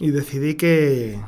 y 0.01 0.11
decidí 0.11 0.55
que, 0.55 1.21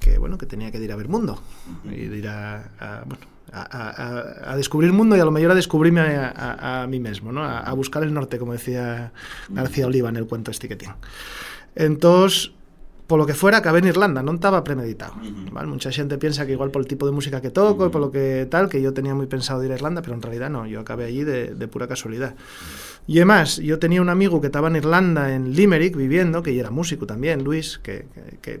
que, 0.00 0.18
bueno, 0.18 0.38
que 0.38 0.46
tenía 0.46 0.72
que 0.72 0.78
ir 0.78 0.90
a 0.90 0.96
ver 0.96 1.08
mundo 1.08 1.40
y 1.84 1.94
ir 1.94 2.26
a, 2.26 2.72
a 2.80 3.04
bueno, 3.06 3.31
a, 3.50 3.60
a, 3.60 4.52
a, 4.52 4.56
descubrir 4.56 4.90
el 4.90 4.96
mundo 4.96 5.16
y 5.16 5.20
a 5.20 5.24
lo 5.24 5.30
mejor 5.30 5.50
a 5.50 5.54
descubrirme 5.54 6.00
a, 6.00 6.82
a 6.82 6.86
mí 6.86 7.00
mismo, 7.00 7.32
¿no? 7.32 7.44
a, 7.44 7.72
buscar 7.72 8.02
el 8.02 8.14
norte, 8.14 8.38
como 8.38 8.52
decía 8.52 9.12
García 9.48 9.86
Oliva 9.86 10.08
en 10.08 10.16
el 10.16 10.26
cuento 10.26 10.50
este 10.50 10.68
que 10.68 10.76
tiene. 10.76 10.94
Entonces, 11.74 12.52
por 13.06 13.18
lo 13.18 13.26
que 13.26 13.34
fuera, 13.34 13.58
acabé 13.58 13.80
en 13.80 13.88
Irlanda, 13.88 14.22
no 14.22 14.32
estaba 14.32 14.64
premeditado. 14.64 15.14
¿vale? 15.52 15.68
Mucha 15.68 15.90
gente 15.90 16.16
piensa 16.18 16.46
que 16.46 16.52
igual 16.52 16.70
por 16.70 16.80
el 16.80 16.88
tipo 16.88 17.04
de 17.04 17.12
música 17.12 17.40
que 17.40 17.50
toco 17.50 17.86
y 17.86 17.90
por 17.90 18.00
lo 18.00 18.10
que 18.10 18.46
tal, 18.50 18.68
que 18.68 18.80
yo 18.80 18.94
tenía 18.94 19.14
muy 19.14 19.26
pensado 19.26 19.60
de 19.60 19.66
ir 19.66 19.72
a 19.72 19.74
Irlanda, 19.74 20.00
pero 20.02 20.14
en 20.14 20.22
realidad 20.22 20.48
no, 20.48 20.66
yo 20.66 20.80
acabé 20.80 21.04
allí 21.04 21.24
de, 21.24 21.54
de 21.54 21.68
pura 21.68 21.86
casualidad. 21.88 22.34
Y 23.06 23.18
además, 23.18 23.56
yo 23.56 23.78
tenía 23.80 24.00
un 24.00 24.08
amigo 24.08 24.40
que 24.40 24.46
estaba 24.46 24.68
en 24.68 24.76
Irlanda, 24.76 25.34
en 25.34 25.52
Limerick, 25.54 25.96
viviendo, 25.96 26.42
que 26.42 26.54
ya 26.54 26.60
era 26.60 26.70
músico 26.70 27.04
también, 27.04 27.42
Luis, 27.42 27.78
que, 27.82 28.06
que, 28.40 28.60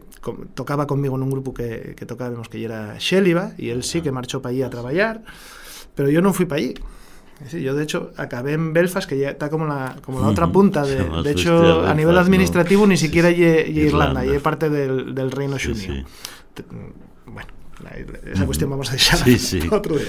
tocaba 0.54 0.86
conmigo 0.88 1.14
en 1.16 1.22
un 1.22 1.30
grupo 1.30 1.54
que, 1.54 1.94
que 1.96 2.06
tocábamos 2.06 2.48
que 2.48 2.58
ya 2.60 2.66
era 2.66 3.00
Xéliba, 3.00 3.52
y 3.56 3.70
él 3.70 3.84
sí 3.84 4.00
que 4.02 4.10
marchó 4.10 4.42
para 4.42 4.50
allí 4.50 4.62
a 4.62 4.68
trabajar, 4.70 5.22
pero 5.94 6.10
yo 6.10 6.20
no 6.22 6.32
fui 6.32 6.46
para 6.46 6.60
allí. 6.60 6.74
Sí, 7.48 7.60
yo 7.62 7.74
de 7.74 7.82
hecho 7.84 8.12
acabé 8.16 8.52
en 8.52 8.72
Belfast, 8.72 9.08
que 9.08 9.18
ya 9.18 9.30
está 9.30 9.48
como 9.48 9.66
la, 9.66 9.96
como 10.04 10.20
la 10.20 10.28
otra 10.28 10.46
punta. 10.50 10.84
De, 10.84 10.96
Sí, 11.02 11.22
de 11.24 11.30
hecho, 11.32 11.86
a 11.86 11.94
nivel 11.94 12.16
administrativo 12.18 12.86
ni 12.86 12.96
Sí, 12.96 13.06
siquiera 13.06 13.30
sí. 13.30 13.36
lle- 13.36 13.64
lle 13.72 13.80
Irlanda, 13.86 14.20
Irlanda. 14.22 14.36
y 14.36 14.38
parte 14.40 14.70
del, 14.70 15.14
del 15.14 15.30
Reino 15.30 15.58
Sí, 15.58 15.70
Unido. 15.72 15.94
sí. 15.94 16.04
Bueno, 17.26 17.48
esa 18.32 18.46
cuestión 18.46 18.70
vamos 18.70 18.92
a 18.92 18.98
Sí, 18.98 19.38
sí. 19.38 19.60
otro 19.70 19.96
día. 19.96 20.08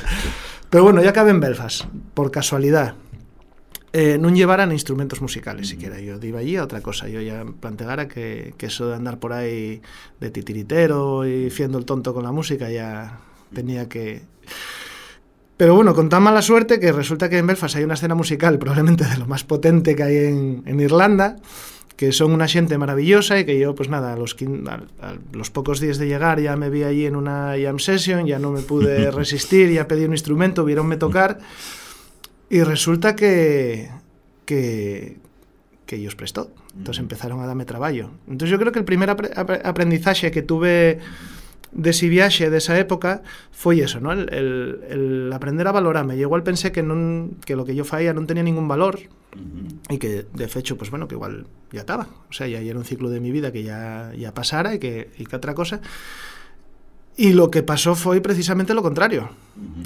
Pero 0.70 0.84
bueno, 0.84 1.02
ya 1.04 1.10
acabé 1.12 1.32
en 1.32 1.40
Belfast, 1.40 1.86
por 2.14 2.30
casualidad. 2.32 2.94
Eh, 3.94 4.18
non 4.18 4.34
llevaran 4.34 4.74
instrumentos 4.74 5.22
musicales 5.22 5.70
siquiera. 5.70 6.02
Yo 6.02 6.18
iba 6.18 6.42
allí 6.42 6.58
a 6.58 6.66
otra 6.66 6.82
cosa. 6.82 7.06
Yo 7.08 7.22
ya 7.22 7.46
planteara 7.46 8.08
que, 8.10 8.58
que 8.58 8.66
eso 8.66 8.90
de 8.90 8.96
andar 8.98 9.20
por 9.22 9.34
ahí 9.34 9.86
de 10.20 10.30
titiritero 10.34 11.28
y 11.30 11.52
fiendo 11.54 11.78
el 11.78 11.86
tonto 11.86 12.12
con 12.14 12.24
la 12.26 12.32
música 12.34 12.72
ya 12.74 13.22
tenía 13.54 13.88
que... 13.88 14.24
Pero 15.58 15.76
bueno, 15.76 15.94
con 15.94 16.10
tan 16.10 16.24
mala 16.24 16.42
suerte 16.42 16.80
que 16.80 16.92
resulta 16.92 17.30
que 17.30 17.38
en 17.38 17.46
Belfast 17.46 17.76
hay 17.76 17.84
una 17.84 17.94
escena 17.94 18.16
musical 18.16 18.58
probablemente 18.58 19.06
de 19.06 19.18
lo 19.18 19.28
más 19.28 19.44
potente 19.44 19.96
que 19.96 20.02
hay 20.02 20.18
en, 20.26 20.64
en 20.66 20.80
Irlanda, 20.80 21.36
que 21.96 22.12
son 22.12 22.32
una 22.34 22.48
gente 22.48 22.80
maravillosa 22.80 23.38
y 23.40 23.46
que 23.46 23.60
yo, 23.60 23.76
pues 23.76 23.90
nada, 23.90 24.14
a 24.14 24.18
los, 24.18 24.36
quin- 24.36 24.68
a, 24.68 24.82
a 25.08 25.16
los 25.32 25.52
pocos 25.52 25.80
días 25.80 26.00
de 26.00 26.08
llegar 26.08 26.42
ya 26.42 26.56
me 26.58 26.72
vi 26.72 26.82
allí 26.82 27.06
en 27.06 27.16
una 27.16 27.54
jam 27.62 27.78
session, 27.78 28.26
ya 28.26 28.40
no 28.40 28.50
me 28.52 28.62
pude 28.62 29.12
resistir, 29.22 29.70
ya 29.72 29.88
pedí 29.88 30.04
un 30.06 30.14
instrumento, 30.14 30.66
vieronme 30.66 30.98
tocar 30.98 31.38
y 32.54 32.62
resulta 32.62 33.16
que, 33.16 33.90
que, 34.46 35.18
que 35.88 35.96
ellos 35.98 36.14
prestó. 36.16 36.52
Entonces 36.78 37.02
empezaron 37.02 37.42
a 37.42 37.46
darme 37.46 37.66
trabajo. 37.66 38.12
Entonces 38.30 38.50
yo 38.50 38.60
creo 38.60 38.72
que 38.72 38.80
el 38.80 38.86
primer 38.86 39.10
apre- 39.10 39.34
apre- 39.34 39.62
aprendizaje 39.64 40.30
que 40.30 40.42
tuve 40.42 41.00
de 41.74 41.90
ese 41.90 42.08
viaje 42.08 42.52
de 42.54 42.58
esa 42.62 42.78
época 42.78 43.26
foi 43.50 43.82
eso, 43.82 43.98
¿no? 43.98 44.14
El, 44.14 44.30
el, 44.30 44.54
el 44.94 45.34
aprender 45.34 45.66
a 45.66 45.74
valorarme. 45.74 46.14
Yo 46.14 46.30
igual 46.30 46.46
pensé 46.46 46.70
que, 46.70 46.86
non, 46.86 47.42
que 47.42 47.58
lo 47.58 47.66
que 47.66 47.74
yo 47.74 47.82
faía 47.82 48.14
non 48.14 48.30
tenía 48.30 48.46
ningún 48.46 48.70
valor 48.70 49.02
y 49.90 49.98
que 49.98 50.30
de 50.30 50.46
hecho, 50.46 50.78
pues 50.78 50.94
bueno, 50.94 51.10
que 51.10 51.18
igual 51.18 51.50
ya 51.74 51.82
estaba. 51.82 52.06
O 52.30 52.34
sea, 52.34 52.46
ya, 52.46 52.62
ya 52.62 52.70
era 52.70 52.78
un 52.78 52.86
ciclo 52.86 53.10
de 53.10 53.18
mi 53.18 53.34
vida 53.34 53.50
que 53.50 53.66
ya, 53.66 54.14
ya 54.14 54.30
pasara 54.38 54.78
y 54.78 54.80
que, 54.82 55.10
y 55.18 55.26
que 55.26 55.34
otra 55.34 55.58
cosa. 55.58 55.82
Y 57.16 57.34
lo 57.34 57.52
que 57.52 57.62
pasó 57.62 57.94
foi 57.94 58.22
precisamente 58.22 58.74
lo 58.74 58.82
contrario. 58.82 59.30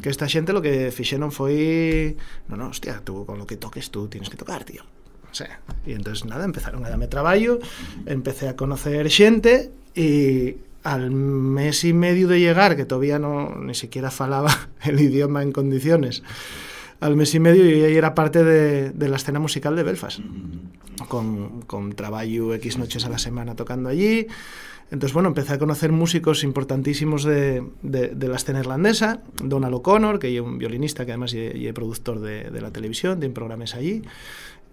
Que 0.02 0.10
esta 0.10 0.32
xente 0.32 0.56
lo 0.56 0.64
que 0.64 0.96
fixeron 0.96 1.36
foi... 1.36 2.16
No, 2.48 2.56
no, 2.56 2.72
hostia, 2.72 3.04
tú 3.04 3.26
con 3.26 3.38
lo 3.38 3.46
que 3.46 3.58
toques 3.60 3.92
tú 3.92 4.08
tienes 4.08 4.30
que 4.30 4.38
tocar, 4.38 4.64
tío. 4.64 4.84
O 5.30 5.36
sea, 5.36 5.60
y 5.86 5.92
entonces 5.92 6.26
nada, 6.26 6.46
empezaron 6.46 6.86
a 6.86 6.90
darme 6.90 7.08
traballo, 7.08 7.60
empecé 8.06 8.48
a 8.48 8.56
conocer 8.56 9.12
xente 9.12 9.72
y 9.94 10.56
al 10.84 11.12
mes 11.12 11.84
y 11.84 11.92
medio 11.92 12.30
de 12.30 12.40
llegar, 12.40 12.78
que 12.78 12.86
todavía 12.86 13.20
no 13.20 13.56
ni 13.60 13.76
siquiera 13.76 14.10
falaba 14.10 14.70
el 14.84 15.00
idioma 15.00 15.44
en 15.44 15.52
condiciones, 15.52 16.24
al 17.02 17.16
mes 17.16 17.36
y 17.36 17.40
medio 17.40 17.66
yo 17.66 17.78
ya 17.78 17.88
era 17.88 18.16
parte 18.16 18.44
de, 18.44 18.92
de 18.92 19.10
la 19.10 19.18
escena 19.18 19.40
musical 19.40 19.76
de 19.76 19.84
Belfast, 19.84 20.22
con, 21.10 21.62
con 21.64 21.94
trabajo 21.94 22.54
X 22.54 22.78
noches 22.78 23.06
a 23.06 23.10
la 23.10 23.20
semana 23.20 23.56
tocando 23.56 23.90
allí. 23.90 24.28
Entonces, 24.90 25.14
bueno, 25.14 25.30
empecé 25.30 25.54
a 25.54 25.60
conocer 25.60 25.92
músicos 25.92 26.44
importantísimos 26.44 27.24
de, 27.24 27.62
de, 27.82 28.10
de 28.10 28.28
la 28.28 28.38
escena 28.38 28.60
irlandesa, 28.60 29.22
Donald 29.44 29.76
O'Connor, 29.76 30.18
que 30.18 30.34
es 30.34 30.42
un 30.42 30.58
violinista 30.58 31.06
que 31.06 31.12
además 31.12 31.34
es 31.34 31.74
productor 31.74 32.22
de, 32.22 32.50
de 32.50 32.62
la 32.62 32.72
televisión, 32.72 33.20
tiene 33.20 33.36
programas 33.36 33.76
allí, 33.76 34.02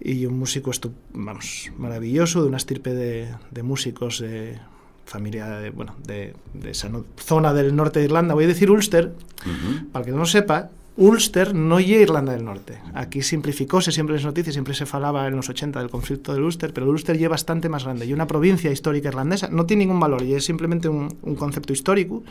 y 0.01 0.27
un 0.27 0.39
músico, 0.39 0.71
vamos, 1.13 1.71
maravilloso, 1.79 2.43
de 2.43 2.49
una 2.49 2.59
estirpe 2.59 2.95
de, 2.95 3.63
músicos 3.63 4.21
de 4.21 4.59
familia, 5.05 5.49
de, 5.59 5.71
bueno, 5.71 5.97
de, 6.07 6.35
esa 6.65 6.89
no 6.89 7.05
zona 7.17 7.53
del 7.53 7.75
norte 7.75 7.99
de 7.99 8.07
Irlanda. 8.07 8.35
Voy 8.35 8.45
a 8.45 8.49
decir 8.49 8.71
Ulster, 8.71 9.13
Ujú. 9.41 9.89
para 9.91 10.03
el 10.03 10.07
que 10.07 10.13
no 10.13 10.19
lo 10.19 10.27
sepa, 10.27 10.71
Ulster 10.97 11.55
no 11.55 11.81
es 11.81 11.89
Irlanda 11.89 12.33
del 12.33 12.45
Norte. 12.45 12.81
Aquí 12.95 13.21
simplificóse 13.21 13.91
siempre 13.91 14.15
las 14.15 14.25
noticias, 14.25 14.55
siempre 14.55 14.75
se 14.75 14.87
falaba 14.87 15.27
en 15.27 15.35
los 15.35 15.49
80 15.49 15.81
del 15.81 15.91
conflicto 15.91 16.33
del 16.33 16.45
Ulster, 16.45 16.73
pero 16.73 16.87
el 16.87 16.93
Ulster 16.93 17.21
es 17.21 17.29
bastante 17.29 17.69
más 17.69 17.85
grande. 17.85 18.07
Y 18.07 18.13
una 18.13 18.29
provincia 18.29 18.71
histórica 18.71 19.09
irlandesa 19.09 19.49
no 19.49 19.67
tiene 19.67 19.85
ningún 19.85 19.99
valor, 19.99 20.23
y 20.23 20.35
es 20.35 20.45
simplemente 20.45 20.89
un, 20.89 21.17
un 21.23 21.35
concepto 21.35 21.73
histórico. 21.73 22.23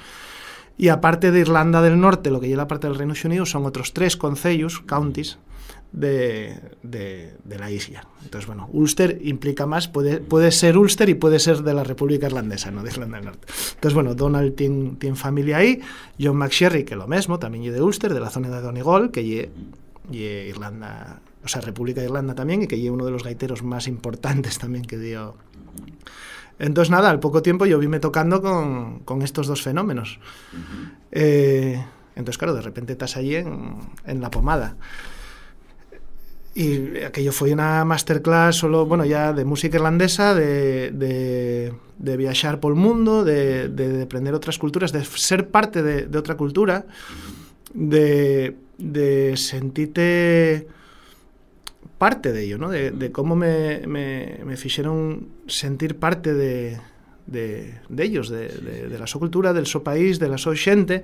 Y 0.78 0.88
aparte 0.88 1.32
de 1.32 1.41
Irlanda 1.41 1.82
del 1.82 1.99
Norte, 1.99 2.32
lo 2.32 2.39
que 2.39 2.47
lleva 2.47 2.63
la 2.63 2.67
parte 2.67 2.88
del 2.88 2.97
Reino 2.97 3.13
Unido, 3.26 3.45
son 3.45 3.65
otros 3.65 3.93
tres 3.93 4.15
concellos, 4.15 4.80
counties, 4.80 5.38
de, 5.93 6.60
de, 6.82 7.34
de, 7.43 7.60
la 7.60 7.69
isla. 7.71 8.06
Entonces, 8.23 8.47
bueno, 8.47 8.67
Ulster 8.73 9.19
implica 9.23 9.67
más, 9.67 9.88
puede, 9.88 10.17
puede 10.17 10.51
ser 10.51 10.77
Ulster 10.77 11.08
y 11.08 11.13
puede 11.13 11.39
ser 11.39 11.62
de 11.62 11.73
la 11.73 11.84
República 11.84 12.25
Irlandesa, 12.25 12.71
no 12.71 12.82
de 12.84 12.89
Irlanda 12.89 13.17
del 13.17 13.25
Norte. 13.27 13.47
Entonces, 13.75 13.93
bueno, 13.93 14.15
Donald 14.15 14.56
tiene, 14.56 14.95
tiene 14.97 15.15
familia 15.15 15.58
ahí, 15.58 15.82
John 16.19 16.38
McSherry, 16.38 16.84
que 16.84 16.95
lo 16.95 17.08
mismo, 17.08 17.38
también 17.38 17.63
es 17.65 17.73
de 17.73 17.82
Ulster, 17.82 18.13
de 18.13 18.19
la 18.19 18.32
zona 18.32 18.49
de 18.49 18.60
Donegal, 18.60 19.12
que 19.12 19.41
es 19.41 19.49
Irlanda, 20.12 21.21
o 21.43 21.47
sea, 21.47 21.62
República 21.62 22.01
de 22.01 22.08
Irlanda 22.08 22.34
también, 22.34 22.63
y 22.63 22.67
que 22.67 22.84
es 22.84 22.89
uno 22.89 23.06
de 23.06 23.12
los 23.12 23.23
gaiteros 23.23 23.62
más 23.62 23.88
importantes 23.88 24.58
también 24.58 24.84
que 24.86 24.97
dio. 24.97 25.36
Entonces, 26.58 26.89
nada, 26.89 27.12
al 27.12 27.19
poco 27.19 27.43
tiempo 27.43 27.67
yo 27.67 27.77
vime 27.77 27.99
tocando 27.99 28.41
con, 28.41 28.99
con 28.99 29.21
estos 29.21 29.45
dos 29.45 29.62
fenómenos. 29.62 30.19
Uh 30.53 30.58
-huh. 30.58 30.91
eh, 31.12 31.86
entonces, 32.15 32.38
claro, 32.38 32.53
de 32.53 32.62
repente 32.62 32.93
estás 32.93 33.17
allí 33.17 33.36
en, 33.36 33.75
en 34.06 34.21
la 34.21 34.29
pomada. 34.29 34.75
Y 36.56 36.98
aquello 37.04 37.32
fue 37.32 37.52
una 37.52 37.84
masterclass 37.84 38.58
solo, 38.58 38.86
bueno, 38.86 39.06
ya 39.06 39.34
de 39.34 39.44
música 39.44 39.78
irlandesa, 39.78 40.36
de, 40.36 40.92
de, 40.92 41.74
de 41.98 42.18
viajar 42.18 42.60
por 42.60 42.74
el 42.74 42.80
mundo, 42.80 43.24
de, 43.24 43.70
de, 43.70 43.89
de, 43.89 44.04
aprender 44.04 44.36
otras 44.36 44.60
culturas, 44.60 44.92
de 44.92 45.04
ser 45.04 45.50
parte 45.50 45.82
de, 45.82 46.18
otra 46.18 46.38
cultura, 46.38 46.86
de, 47.74 48.56
sentirte 49.36 50.68
parte 51.98 52.32
de 52.32 52.44
ello, 52.44 52.60
¿no? 52.60 52.70
De, 52.70 53.12
cómo 53.12 53.36
me, 53.36 53.88
me, 53.88 54.39
me 54.46 54.54
hicieron 54.54 55.30
sentir 55.48 55.98
parte 55.98 56.36
de, 56.36 56.78
ellos, 57.98 58.30
de 58.30 58.96
la 59.00 59.08
su 59.08 59.18
cultura, 59.18 59.54
del 59.54 59.66
su 59.66 59.82
país, 59.82 60.20
de 60.20 60.28
la 60.28 60.38
su 60.38 60.54
gente. 60.54 61.04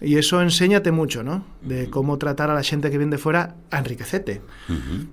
Y 0.00 0.16
eso 0.16 0.40
enséñate 0.42 0.90
mucho, 0.90 1.22
¿no? 1.22 1.44
De 1.62 1.88
cómo 1.88 2.18
tratar 2.18 2.50
a 2.50 2.54
la 2.54 2.62
gente 2.62 2.90
que 2.90 2.98
viene 2.98 3.12
de 3.12 3.18
fuera 3.18 3.54
a 3.70 3.78
enriquecerte. 3.78 4.42
Uh 4.68 4.72
-huh. 4.72 5.06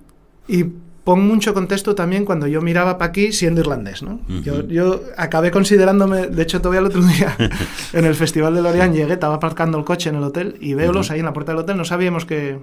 Y 0.48 0.64
pon 1.04 1.26
mucho 1.26 1.54
contexto 1.54 1.94
también 1.94 2.24
cuando 2.24 2.46
yo 2.46 2.60
miraba 2.60 2.98
para 2.98 3.10
aquí 3.10 3.32
siendo 3.32 3.60
irlandés, 3.60 4.02
¿no? 4.02 4.14
Uh 4.28 4.32
-huh. 4.32 4.42
yo, 4.42 4.68
yo, 4.68 5.00
acabé 5.16 5.50
considerándome, 5.50 6.26
de 6.26 6.42
hecho 6.42 6.60
todavía 6.60 6.80
el 6.80 6.86
otro 6.86 7.02
día 7.02 7.36
en 7.92 8.04
el 8.04 8.14
Festival 8.14 8.54
de 8.54 8.62
Lorient 8.62 8.94
llegué, 8.94 9.14
estaba 9.14 9.36
aparcando 9.36 9.78
el 9.78 9.84
coche 9.84 10.10
en 10.10 10.16
el 10.16 10.22
hotel 10.24 10.56
y 10.60 10.74
veo 10.74 10.92
los 10.92 11.08
uh 11.08 11.10
-huh. 11.10 11.14
ahí 11.14 11.20
en 11.20 11.26
la 11.26 11.32
puerta 11.32 11.52
del 11.52 11.60
hotel, 11.60 11.76
no 11.76 11.84
sabíamos 11.84 12.24
que, 12.24 12.58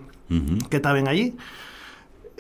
que 0.70 0.76
estaban 0.78 1.08
allí. 1.08 1.36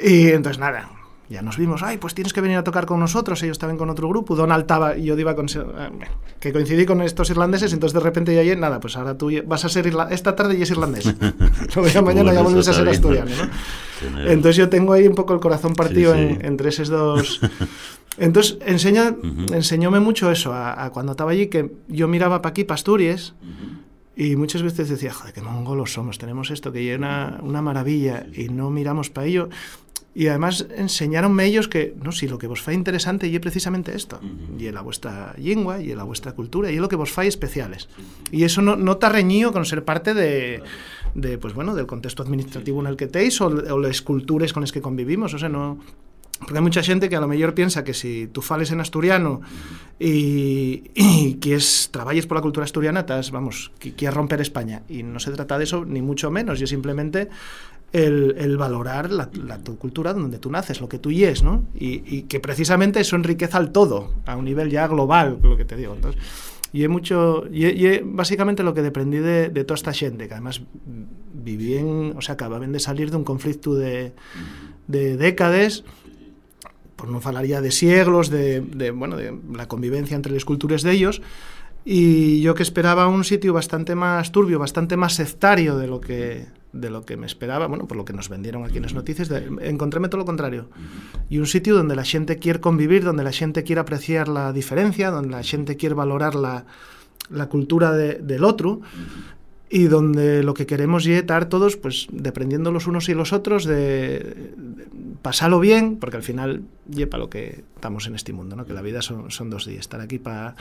Y 0.01 0.27
entonces 0.27 0.59
nada, 0.59 0.89
ya 1.29 1.41
nos 1.43 1.57
vimos, 1.57 1.83
ay, 1.83 1.97
pues 1.97 2.15
tienes 2.15 2.33
que 2.33 2.41
venir 2.41 2.57
a 2.57 2.63
tocar 2.63 2.85
con 2.85 2.99
nosotros, 2.99 3.41
ellos 3.43 3.55
estaban 3.55 3.77
con 3.77 3.89
otro 3.89 4.09
grupo, 4.09 4.35
Donald 4.35 4.61
estaba, 4.61 4.97
y 4.97 5.05
yo 5.05 5.17
iba 5.17 5.35
con, 5.35 5.47
que 6.39 6.51
coincidí 6.51 6.85
con 6.85 7.01
estos 7.01 7.29
irlandeses, 7.29 7.71
entonces 7.71 7.93
de 7.93 7.99
repente 7.99 8.45
ya, 8.45 8.55
nada, 8.55 8.79
pues 8.79 8.97
ahora 8.97 9.17
tú 9.17 9.29
vas 9.45 9.63
a 9.63 9.69
ser, 9.69 9.85
irla 9.85 10.07
esta 10.09 10.35
tarde 10.35 10.57
y 10.57 10.63
es 10.63 10.71
irlandés, 10.71 11.13
luego 11.75 12.01
mañana 12.01 12.33
ya 12.33 12.41
vuelves 12.41 12.67
a 12.67 12.73
ser 12.73 12.89
asturiano, 12.89 13.29
¿no? 13.29 14.21
Entonces 14.21 14.55
yo 14.55 14.69
tengo 14.69 14.93
ahí 14.93 15.07
un 15.07 15.15
poco 15.15 15.33
el 15.33 15.39
corazón 15.39 15.73
partido 15.73 16.13
sí, 16.15 16.19
sí. 16.19 16.25
En, 16.25 16.45
entre 16.45 16.69
esos 16.69 16.89
dos... 16.89 17.41
Entonces 18.17 18.57
enseña, 18.65 19.11
uh 19.11 19.23
-huh. 19.23 19.55
enseñóme 19.55 20.01
mucho 20.01 20.29
eso, 20.29 20.51
a, 20.51 20.83
a, 20.83 20.89
cuando 20.89 21.13
estaba 21.13 21.31
allí, 21.31 21.47
que 21.47 21.71
yo 21.87 22.09
miraba 22.09 22.41
para 22.41 22.51
aquí, 22.51 22.65
para 22.65 22.75
Asturias, 22.75 23.33
uh 23.41 23.45
-huh. 23.45 23.79
Y 24.19 24.35
muchas 24.35 24.63
veces 24.63 24.89
decía, 24.89 25.13
joder, 25.13 25.33
qué 25.33 25.41
mongolos 25.41 25.93
somos, 25.93 26.17
tenemos 26.17 26.51
esto 26.51 26.73
que 26.73 26.91
es 26.91 26.97
una, 26.97 27.39
una 27.41 27.61
maravilla 27.61 28.25
y 28.33 28.49
no 28.49 28.69
miramos 28.69 29.09
para 29.09 29.27
ello. 29.27 29.47
Y 30.19 30.27
además 30.27 30.67
enseñaronme 30.75 31.45
ellos 31.45 31.69
que, 31.69 31.95
no, 32.03 32.11
si 32.11 32.27
lo 32.27 32.37
que 32.37 32.47
vos 32.47 32.61
fai 32.61 32.75
interesante 32.75 33.27
y 33.29 33.35
es 33.35 33.39
precisamente 33.39 33.95
esto, 33.95 34.19
uh 34.21 34.25
-huh. 34.25 34.61
y 34.61 34.67
en 34.67 34.75
la 34.75 34.81
vuestra 34.81 35.33
lengua, 35.37 35.81
y 35.81 35.91
en 35.91 35.97
la 35.97 36.03
vuestra 36.03 36.33
cultura, 36.33 36.69
y 36.69 36.75
es 36.75 36.81
lo 36.81 36.89
que 36.89 36.97
vos 36.97 37.09
fai 37.09 37.29
especiales. 37.29 37.87
Uh 37.87 38.01
-huh. 38.01 38.37
Y 38.37 38.43
eso 38.43 38.61
no, 38.61 38.75
no 38.75 38.91
está 38.91 39.07
reñido 39.07 39.53
con 39.53 39.63
ser 39.63 39.85
parte 39.85 40.13
de, 40.13 40.61
de, 41.15 41.37
pues 41.37 41.53
bueno, 41.53 41.73
del 41.73 41.87
contexto 41.87 42.21
administrativo 42.21 42.81
en 42.81 42.87
el 42.87 42.97
que 42.97 43.07
teis 43.07 43.39
o, 43.39 43.45
o 43.47 43.79
las 43.79 44.01
culturas 44.01 44.51
con 44.51 44.59
las 44.59 44.73
que 44.73 44.81
convivimos, 44.81 45.33
o 45.33 45.39
sea, 45.39 45.47
no... 45.47 45.79
Porque 46.39 46.55
hay 46.55 46.63
mucha 46.63 46.83
gente 46.83 47.07
que 47.09 47.15
a 47.17 47.21
lo 47.21 47.27
mejor 47.27 47.53
piensa 47.53 47.83
que 47.83 47.93
si 47.93 48.27
tú 48.27 48.41
fales 48.41 48.71
en 48.71 48.79
asturiano 48.79 49.41
y, 49.99 50.83
y 50.95 51.37
quieres 51.41 51.89
trabajes 51.91 52.25
por 52.27 52.37
la 52.37 52.41
cultura 52.41 52.63
asturiana, 52.63 53.01
estás, 53.01 53.31
vamos, 53.31 53.71
que 53.79 53.93
quieres 53.93 54.15
romper 54.15 54.39
España. 54.39 54.83
Y 54.87 55.03
no 55.03 55.19
se 55.19 55.31
trata 55.31 55.57
de 55.57 55.65
eso, 55.65 55.83
ni 55.83 56.01
mucho 56.01 56.31
menos. 56.31 56.59
Y 56.59 56.63
es 56.63 56.69
simplemente 56.69 57.27
el, 57.91 58.57
valorar 58.57 59.11
la, 59.11 59.29
tu 59.63 59.77
cultura 59.77 60.13
donde 60.13 60.37
tú 60.37 60.51
naces, 60.51 60.81
lo 60.81 60.87
que 60.87 60.99
tú 60.99 61.11
yes, 61.11 61.43
¿no? 61.43 61.63
Y, 61.73 62.03
y, 62.05 62.23
que 62.23 62.39
precisamente 62.39 62.99
eso 62.99 63.15
enriquece 63.15 63.57
al 63.57 63.71
todo, 63.71 64.13
a 64.25 64.35
un 64.35 64.45
nivel 64.45 64.69
ya 64.69 64.87
global, 64.87 65.39
lo 65.41 65.57
que 65.57 65.65
te 65.65 65.75
digo. 65.75 65.93
Entonces, 65.95 66.21
Y 66.71 66.87
mucho, 66.87 67.45
y, 67.51 67.99
básicamente 68.03 68.61
lo 68.61 68.73
que 68.73 68.81
dependí 68.81 69.17
de, 69.17 69.49
toda 69.63 69.75
esta 69.75 69.93
gente, 69.93 70.27
que 70.27 70.33
además 70.33 70.61
viví 71.33 71.75
en, 71.77 72.13
o 72.15 72.21
sea, 72.21 72.33
acababan 72.33 72.71
de 72.71 72.79
salir 72.79 73.09
de 73.09 73.17
un 73.17 73.23
conflicto 73.23 73.73
de, 73.73 74.13
de 74.87 75.17
décadas, 75.17 75.83
por 76.95 77.09
no 77.09 77.21
falaría 77.21 77.61
de 77.61 77.71
siglos, 77.71 78.29
de, 78.29 78.91
bueno, 78.93 79.15
de 79.15 79.35
la 79.55 79.67
convivencia 79.67 80.15
entre 80.15 80.33
las 80.33 80.45
culturas 80.45 80.83
de 80.83 80.91
ellos, 80.91 81.21
y 81.85 82.41
yo 82.41 82.53
que 82.53 82.61
esperaba 82.61 83.07
un 83.07 83.23
sitio 83.23 83.53
bastante 83.53 83.95
más 83.95 84.31
turbio, 84.31 84.59
bastante 84.59 84.95
más 84.97 85.13
sectario 85.13 85.77
de 85.77 85.87
lo 85.87 86.01
que, 86.01 86.45
de 86.71 86.89
lo 86.89 87.05
que 87.05 87.17
me 87.17 87.25
esperaba, 87.25 87.67
bueno, 87.67 87.87
por 87.87 87.97
lo 87.97 88.05
que 88.05 88.13
nos 88.13 88.29
vendieron 88.29 88.63
aquí 88.63 88.77
en 88.77 88.83
las 88.83 88.93
noticias, 88.93 89.27
de, 89.29 89.49
encontréme 89.61 90.07
todo 90.09 90.19
lo 90.19 90.25
contrario. 90.25 90.69
Y 91.29 91.39
un 91.39 91.47
sitio 91.47 91.75
donde 91.75 91.95
la 91.95 92.03
gente 92.03 92.37
quiere 92.37 92.59
convivir, 92.59 93.03
donde 93.03 93.23
la 93.23 93.31
gente 93.31 93.63
quiere 93.63 93.81
apreciar 93.81 94.27
la 94.27 94.53
diferencia, 94.53 95.11
donde 95.11 95.29
la 95.29 95.43
gente 95.43 95.77
quiere 95.77 95.95
valorar 95.95 96.35
la, 96.35 96.65
la 97.29 97.47
cultura 97.47 97.91
de, 97.91 98.15
del 98.15 98.43
otro 98.43 98.81
y 99.69 99.83
donde 99.83 100.41
lo 100.43 100.55
que 100.55 100.65
queremos 100.65 101.05
es 101.05 101.19
estar 101.19 101.45
todos, 101.45 101.77
pues, 101.77 102.07
dependiendo 102.11 102.71
los 102.71 102.87
unos 102.87 103.07
y 103.07 103.13
los 103.13 103.33
otros, 103.33 103.65
de, 103.65 103.73
de 104.57 104.87
pasarlo 105.21 105.59
bien, 105.59 105.97
porque 105.97 106.17
al 106.17 106.23
final 106.23 106.63
para 107.09 107.19
lo 107.19 107.29
que 107.29 107.63
estamos 107.75 108.07
en 108.07 108.15
este 108.15 108.33
mundo, 108.33 108.55
¿no? 108.55 108.65
que 108.65 108.73
la 108.73 108.81
vida 108.81 109.01
son, 109.01 109.29
son 109.29 109.49
dos 109.49 109.65
días. 109.65 109.81
Estar 109.81 110.01
aquí 110.01 110.17
para 110.17 110.55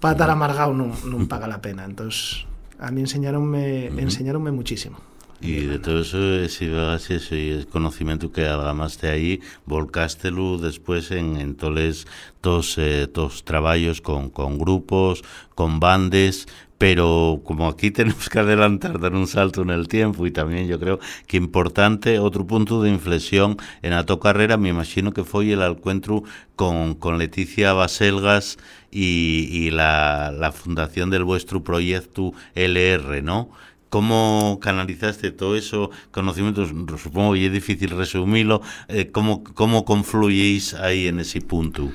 pa 0.00 0.12
estar 0.12 0.30
amargado 0.30 0.74
no, 0.74 0.92
no 1.06 1.28
paga 1.28 1.46
la 1.46 1.60
pena. 1.60 1.84
Entonces, 1.84 2.44
a 2.80 2.90
mí 2.90 3.00
enseñaronme, 3.00 3.86
enseñaronme 3.86 4.50
muchísimo. 4.50 4.98
Y 5.42 5.64
de 5.64 5.78
todo 5.78 6.00
eso, 6.02 6.34
ese 6.34 6.66
ese 6.94 7.66
conocimiento 7.70 8.30
que 8.30 8.46
algamaste 8.46 9.08
ahí, 9.08 9.40
volcástelo 9.64 10.58
después 10.58 11.10
en, 11.12 11.38
en 11.38 11.54
todos 11.54 12.06
tos, 12.42 12.76
eh, 12.76 13.08
trabajos 13.44 14.02
con, 14.02 14.28
con 14.28 14.58
grupos, 14.58 15.22
con 15.54 15.80
bandes, 15.80 16.46
pero 16.76 17.40
como 17.44 17.68
aquí 17.68 17.90
tenemos 17.98 18.28
que 18.28 18.38
adelantar, 18.38 19.00
dar 19.00 19.14
un 19.14 19.26
salto 19.26 19.62
en 19.62 19.70
el 19.70 19.88
tiempo 19.88 20.26
y 20.26 20.30
también 20.30 20.66
yo 20.66 20.78
creo 20.78 20.98
que 21.26 21.38
importante, 21.38 22.18
otro 22.18 22.46
punto 22.46 22.82
de 22.82 22.90
inflexión 22.90 23.56
en 23.80 23.92
la 23.92 24.04
tu 24.04 24.18
carrera, 24.18 24.58
me 24.58 24.68
imagino 24.68 25.12
que 25.12 25.24
fue 25.24 25.52
el 25.52 25.62
encuentro 25.62 26.22
con, 26.54 26.94
con 26.94 27.18
Leticia 27.18 27.72
Baselgas 27.72 28.58
y, 28.90 29.48
y 29.50 29.70
la, 29.70 30.32
la 30.32 30.52
fundación 30.52 31.08
del 31.08 31.24
vuestro 31.24 31.62
proyecto 31.62 32.32
LR, 32.54 33.22
¿no? 33.22 33.50
¿Cómo 33.90 34.58
canalizaste 34.62 35.32
todo 35.32 35.56
eso, 35.56 35.90
conocimientos? 36.12 36.70
Supongo 37.02 37.34
que 37.34 37.46
es 37.46 37.52
difícil 37.52 37.90
resumirlo. 37.90 38.62
Eh, 38.86 39.10
¿cómo, 39.10 39.42
¿Cómo 39.42 39.84
confluís 39.84 40.74
ahí 40.74 41.08
en 41.08 41.18
ese 41.18 41.40
punto? 41.40 41.90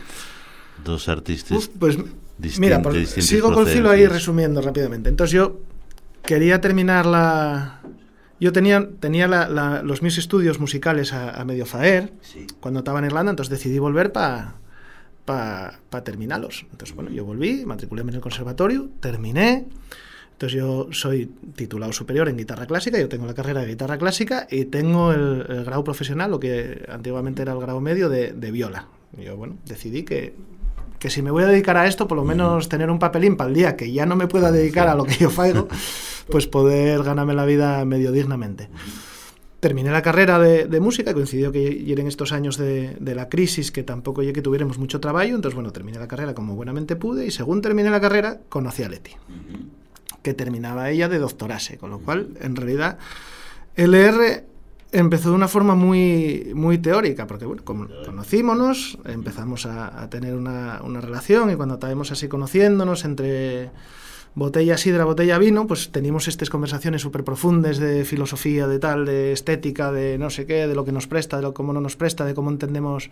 Dos 0.84 1.08
artistas. 1.08 1.58
Uf, 1.58 1.70
pues 1.80 1.98
mira, 2.60 2.84
sigo 3.06 3.54
con 3.54 3.66
filo 3.66 3.90
ahí 3.90 4.06
resumiendo 4.08 4.62
rápidamente. 4.62 5.08
Entonces 5.08 5.34
yo 5.34 5.62
quería 6.24 6.60
terminar 6.60 7.06
la... 7.06 7.80
Yo 8.42 8.52
tenía, 8.52 8.90
tenía 9.00 9.30
la, 9.30 9.48
la, 9.48 9.82
los 9.82 10.02
mis 10.02 10.18
estudios 10.18 10.60
musicales 10.60 11.14
a, 11.14 11.40
a 11.40 11.46
medio 11.46 11.66
faer 11.66 12.12
sí. 12.22 12.46
cuando 12.60 12.82
estaba 12.82 13.00
en 13.00 13.06
Irlanda, 13.06 13.30
entonces 13.30 13.50
decidí 13.50 13.80
volver 13.80 14.12
para 14.12 14.56
pa, 15.24 15.80
pa 15.90 16.04
terminarlos. 16.04 16.66
Entonces, 16.72 16.94
bueno, 16.94 17.10
yo 17.10 17.24
volví, 17.24 17.66
matriculé 17.66 18.02
en 18.02 18.10
el 18.10 18.20
conservatorio, 18.20 18.90
terminé. 19.00 19.66
Entonces 20.36 20.60
yo 20.60 20.90
soy 20.92 21.28
titulado 21.56 21.94
superior 21.94 22.28
en 22.28 22.36
guitarra 22.36 22.66
clásica, 22.66 23.00
yo 23.00 23.08
tengo 23.08 23.26
la 23.26 23.34
carrera 23.34 23.62
de 23.62 23.68
guitarra 23.68 23.98
clásica 23.98 24.48
y 24.52 24.66
tengo 24.66 25.14
el, 25.14 25.46
el 25.48 25.64
grado 25.64 25.86
profesional, 25.86 26.30
lo 26.30 26.42
que 26.42 26.84
antiguamente 26.90 27.42
era 27.42 27.54
el 27.54 27.60
grado 27.62 27.80
medio 27.80 28.10
de, 28.10 28.34
de 28.34 28.52
viola. 28.52 28.90
Y 29.18 29.24
yo, 29.24 29.38
bueno, 29.38 29.56
decidí 29.66 30.04
que, 30.04 30.36
que 31.00 31.10
si 31.10 31.22
me 31.22 31.32
voy 31.32 31.44
a 31.44 31.48
dedicar 31.48 31.78
a 31.78 31.88
esto, 31.88 32.06
por 32.06 32.18
lo 32.18 32.26
menos 32.26 32.68
tener 32.68 32.92
un 32.92 33.00
papelín 33.00 33.38
para 33.38 33.48
el 33.48 33.56
día 33.56 33.78
que 33.78 33.94
ya 33.94 34.06
no 34.06 34.18
me 34.18 34.28
pueda 34.28 34.52
dedicar 34.52 34.90
a 34.90 34.96
lo 34.96 35.06
que 35.06 35.16
yo 35.16 35.30
faigo, 35.30 35.70
pues 36.30 36.48
poder 36.48 37.02
ganarme 37.04 37.34
la 37.34 37.46
vida 37.46 37.86
medio 37.86 38.12
dignamente. 38.12 38.68
Terminé 39.62 39.90
la 39.90 40.02
carrera 40.02 40.38
de, 40.38 40.66
de 40.66 40.80
música, 40.82 41.14
coincidió 41.14 41.54
que 41.54 41.94
en 41.94 42.08
estos 42.08 42.34
años 42.34 42.58
de, 42.58 42.98
de, 43.00 43.16
la 43.16 43.30
crisis, 43.30 43.72
que 43.72 43.84
tampoco 43.84 44.22
ya 44.22 44.34
que 44.34 44.42
tuviéramos 44.42 44.80
mucho 44.80 45.00
trabajo, 45.00 45.28
entonces 45.28 45.56
bueno, 45.56 45.72
terminé 45.72 45.98
la 45.98 46.10
carrera 46.10 46.34
como 46.34 46.56
buenamente 46.56 46.98
pude 46.98 47.26
y 47.26 47.32
según 47.32 47.62
terminé 47.62 47.90
la 47.90 48.02
carrera 48.02 48.42
conocí 48.50 48.84
a 48.84 48.90
Leti. 48.90 49.12
Uh 49.30 49.32
-huh 49.32 49.85
que 50.26 50.34
terminaba 50.34 50.90
ella 50.90 51.08
de 51.08 51.20
doctorarse, 51.20 51.78
con 51.78 51.92
lo 51.92 52.00
cual, 52.00 52.30
en 52.42 52.56
realidad, 52.56 52.98
LR 53.76 54.44
empezó 54.92 55.30
de 55.30 55.36
una 55.36 55.48
forma 55.48 55.76
muy, 55.76 56.52
muy 56.56 56.80
teórica, 56.80 57.28
porque 57.28 57.46
bueno, 57.46 57.62
conocímonos, 57.64 58.98
empezamos 59.06 59.68
a, 59.68 60.02
a 60.02 60.10
tener 60.10 60.34
una, 60.34 60.82
una, 60.84 61.00
relación 61.00 61.52
y 61.52 61.56
cuando 61.56 61.76
estábamos 61.76 62.12
así 62.12 62.28
conociéndonos 62.28 63.06
entre 63.06 63.70
botella 64.36 64.78
sidra, 64.78 65.06
botella 65.06 65.38
vino, 65.38 65.66
pues 65.66 65.92
teníamos 65.92 66.28
estas 66.28 66.50
conversaciones 66.50 67.02
súper 67.02 67.24
profundas 67.24 67.78
de 67.78 68.04
filosofía, 68.04 68.68
de 68.68 68.80
tal, 68.80 69.06
de 69.06 69.32
estética, 69.32 69.94
de 69.94 70.18
no 70.18 70.30
sé 70.30 70.46
qué, 70.46 70.68
de 70.68 70.76
lo 70.76 70.84
que 70.84 70.92
nos 70.92 71.08
presta, 71.08 71.38
de 71.38 71.44
lo 71.44 71.54
cómo 71.54 71.72
no 71.72 71.80
nos 71.80 71.96
presta, 71.96 72.26
de 72.26 72.34
cómo 72.34 72.52
entendemos 72.52 73.10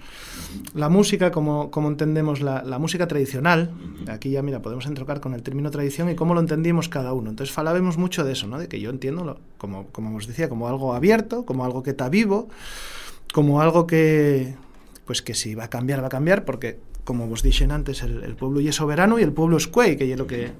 la 0.75 0.89
música, 0.89 1.31
cómo, 1.31 1.71
cómo 1.71 1.87
entendemos 1.87 2.41
la, 2.41 2.61
la, 2.63 2.77
música 2.77 3.07
tradicional. 3.07 3.71
Aquí 4.09 4.31
ya, 4.31 4.41
mira, 4.41 4.61
podemos 4.61 4.85
entrocar 4.85 5.21
con 5.21 5.33
el 5.33 5.43
término 5.43 5.71
tradición 5.71 6.09
y 6.09 6.15
cómo 6.15 6.33
lo 6.33 6.41
entendimos 6.41 6.89
cada 6.89 7.13
uno. 7.13 7.29
Entonces, 7.29 7.55
falábamos 7.55 7.97
mucho 7.97 8.25
de 8.25 8.33
eso, 8.33 8.47
¿no? 8.47 8.59
De 8.59 8.67
que 8.67 8.81
yo 8.81 8.89
entiendo, 8.89 9.23
lo, 9.23 9.39
como, 9.57 9.87
como 9.87 10.15
os 10.17 10.27
decía, 10.27 10.49
como 10.49 10.67
algo 10.67 10.93
abierto, 10.93 11.45
como 11.45 11.63
algo 11.63 11.83
que 11.83 11.91
está 11.91 12.09
vivo, 12.09 12.49
como 13.33 13.61
algo 13.61 13.87
que, 13.87 14.55
pues 15.05 15.21
que 15.21 15.35
si 15.35 15.55
va 15.55 15.65
a 15.65 15.69
cambiar, 15.69 16.03
va 16.03 16.07
a 16.07 16.09
cambiar, 16.09 16.43
porque, 16.43 16.79
como 17.05 17.27
vos 17.27 17.43
dije 17.43 17.63
antes, 17.63 18.03
el, 18.03 18.25
el 18.25 18.35
pueblo 18.35 18.59
ya 18.59 18.71
es 18.71 18.75
soberano 18.75 19.19
y 19.19 19.23
el 19.23 19.31
pueblo 19.31 19.55
es 19.55 19.67
cuey, 19.69 19.95
que 19.95 20.11
es 20.11 20.19
lo 20.19 20.27
que 20.27 20.51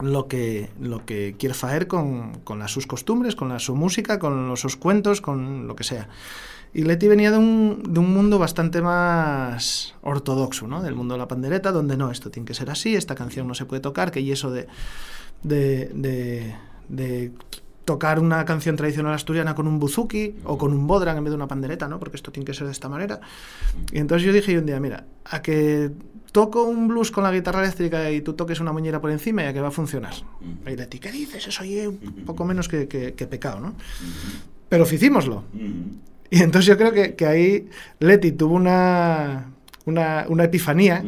lo 0.00 0.28
que, 0.28 0.70
lo 0.80 1.04
que 1.04 1.36
quiere 1.38 1.54
faer 1.54 1.86
con, 1.86 2.40
con 2.40 2.58
las 2.58 2.70
sus 2.70 2.86
costumbres, 2.86 3.36
con 3.36 3.48
la 3.48 3.58
su 3.58 3.74
música, 3.74 4.18
con 4.18 4.48
los 4.48 4.60
sus 4.60 4.76
cuentos, 4.76 5.20
con 5.20 5.66
lo 5.66 5.76
que 5.76 5.84
sea. 5.84 6.08
Y 6.74 6.84
Leti 6.84 7.06
venía 7.06 7.30
de 7.30 7.38
un, 7.38 7.82
de 7.86 8.00
un 8.00 8.12
mundo 8.12 8.38
bastante 8.38 8.80
más 8.80 9.94
ortodoxo, 10.00 10.66
¿no? 10.66 10.82
Del 10.82 10.94
mundo 10.94 11.14
de 11.14 11.18
la 11.18 11.28
pandereta, 11.28 11.70
donde 11.70 11.96
no, 11.96 12.10
esto 12.10 12.30
tiene 12.30 12.46
que 12.46 12.54
ser 12.54 12.70
así, 12.70 12.94
esta 12.94 13.14
canción 13.14 13.46
no 13.46 13.54
se 13.54 13.66
puede 13.66 13.80
tocar, 13.80 14.10
que 14.10 14.20
y 14.20 14.32
eso 14.32 14.50
de, 14.50 14.68
de, 15.42 15.90
de, 15.94 16.56
de 16.88 17.32
tocar 17.92 18.18
una 18.18 18.42
canción 18.46 18.74
tradicional 18.74 19.12
asturiana 19.12 19.54
con 19.54 19.66
un 19.66 19.78
buzuki 19.78 20.36
o 20.44 20.56
con 20.56 20.72
un 20.72 20.86
bodran 20.86 21.18
en 21.18 21.24
vez 21.24 21.30
de 21.32 21.36
una 21.36 21.46
pandereta, 21.46 21.88
¿no? 21.88 21.98
Porque 21.98 22.16
esto 22.16 22.32
tiene 22.32 22.46
que 22.46 22.54
ser 22.54 22.66
de 22.66 22.72
esta 22.72 22.88
manera. 22.88 23.20
Y 23.92 23.98
entonces 23.98 24.26
yo 24.26 24.32
dije 24.32 24.58
un 24.58 24.64
día, 24.64 24.80
mira, 24.80 25.04
a 25.26 25.42
que 25.42 25.90
toco 26.32 26.62
un 26.64 26.88
blues 26.88 27.10
con 27.10 27.22
la 27.22 27.30
guitarra 27.30 27.60
eléctrica 27.62 28.10
y 28.10 28.22
tú 28.22 28.32
toques 28.32 28.60
una 28.60 28.72
muñera 28.72 28.98
por 28.98 29.10
encima 29.10 29.42
ya 29.42 29.52
que 29.52 29.60
va 29.60 29.68
a 29.68 29.76
funcionar. 29.80 30.14
Y 30.66 30.74
de 30.74 30.86
ti, 30.86 30.98
¿qué 31.00 31.12
dices? 31.12 31.46
Eso 31.46 31.62
es 31.62 31.86
un 31.88 32.24
poco 32.24 32.46
menos 32.46 32.66
que, 32.66 32.88
que, 32.88 33.12
que 33.12 33.26
pecado, 33.26 33.60
¿no? 33.60 33.74
Pero 34.70 34.84
hicimoslo. 34.90 35.44
-huh. 35.54 36.00
Y 36.30 36.38
entonces 36.42 36.64
yo 36.64 36.78
creo 36.78 36.92
que, 36.92 37.14
que 37.14 37.26
ahí 37.26 37.68
Leti 38.00 38.32
tuvo 38.32 38.54
una, 38.54 39.52
una, 39.84 40.24
una 40.30 40.44
epifanía. 40.44 41.04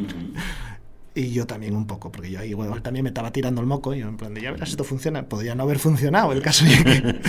Y 1.14 1.30
yo 1.30 1.46
también 1.46 1.76
un 1.76 1.86
poco, 1.86 2.10
porque 2.10 2.30
yo 2.30 2.40
ahí 2.40 2.54
bueno, 2.54 2.82
también 2.82 3.04
me 3.04 3.10
estaba 3.10 3.30
tirando 3.30 3.60
el 3.60 3.66
moco. 3.66 3.94
Y 3.94 4.00
yo 4.00 4.08
en 4.08 4.16
plan 4.16 4.34
de, 4.34 4.42
ya 4.42 4.50
verás, 4.50 4.70
esto 4.70 4.84
funciona. 4.84 5.28
Podría 5.28 5.54
no 5.54 5.62
haber 5.62 5.78
funcionado. 5.78 6.32
El 6.32 6.42
caso 6.42 6.64
es 6.66 6.82
que, 6.82 7.20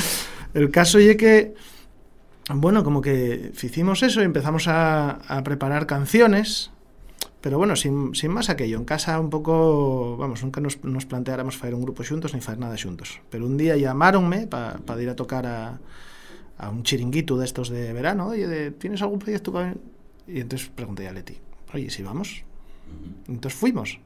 el 0.54 0.72
caso 0.72 0.98
es 0.98 1.16
que 1.18 1.54
bueno, 2.54 2.84
como 2.84 3.02
que 3.02 3.52
hicimos 3.62 4.04
eso 4.04 4.22
y 4.22 4.26
empezamos 4.26 4.68
a, 4.68 5.12
a 5.12 5.44
preparar 5.44 5.88
canciones 5.88 6.72
pero 7.46 7.60
bueno, 7.60 7.76
sin, 7.76 8.16
sin 8.16 8.32
más 8.32 8.50
aquello, 8.50 8.76
en 8.80 8.86
casa 8.86 9.20
un 9.20 9.30
pouco, 9.30 10.18
vamos, 10.18 10.42
nunca 10.42 10.60
nos, 10.62 10.84
nos 10.84 11.06
planteáramos 11.06 11.56
faer 11.56 11.76
un 11.76 11.84
grupo 11.84 12.02
xuntos 12.02 12.34
ni 12.34 12.42
faer 12.42 12.58
nada 12.58 12.74
xuntos. 12.74 13.22
Pero 13.30 13.46
un 13.46 13.54
día 13.56 13.78
llamaronme 13.78 14.48
para 14.50 14.82
pa 14.82 14.98
ir 14.98 15.10
a 15.10 15.16
tocar 15.16 15.46
a, 15.46 15.78
a 16.58 16.70
un 16.74 16.82
chiringuito 16.82 17.38
de 17.38 17.46
estos 17.46 17.70
de 17.70 17.94
verano, 17.94 18.34
oye, 18.34 18.48
de, 18.48 18.72
¿tienes 18.72 19.04
algún 19.04 19.20
proyecto? 19.20 19.54
Y 20.26 20.42
entonces 20.42 20.74
pregunté 20.74 21.08
a 21.08 21.14
Leti, 21.14 21.38
oye, 21.72 21.92
si 21.92 22.02
vamos? 22.02 22.42
Entonces 23.28 23.60
fuimos. 23.60 24.00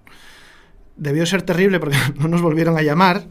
Debió 0.95 1.25
ser 1.25 1.43
terrible 1.43 1.79
porque 1.79 1.97
no 2.19 2.27
nos 2.27 2.41
volvieron 2.41 2.77
a 2.77 2.81
llamar, 2.81 3.25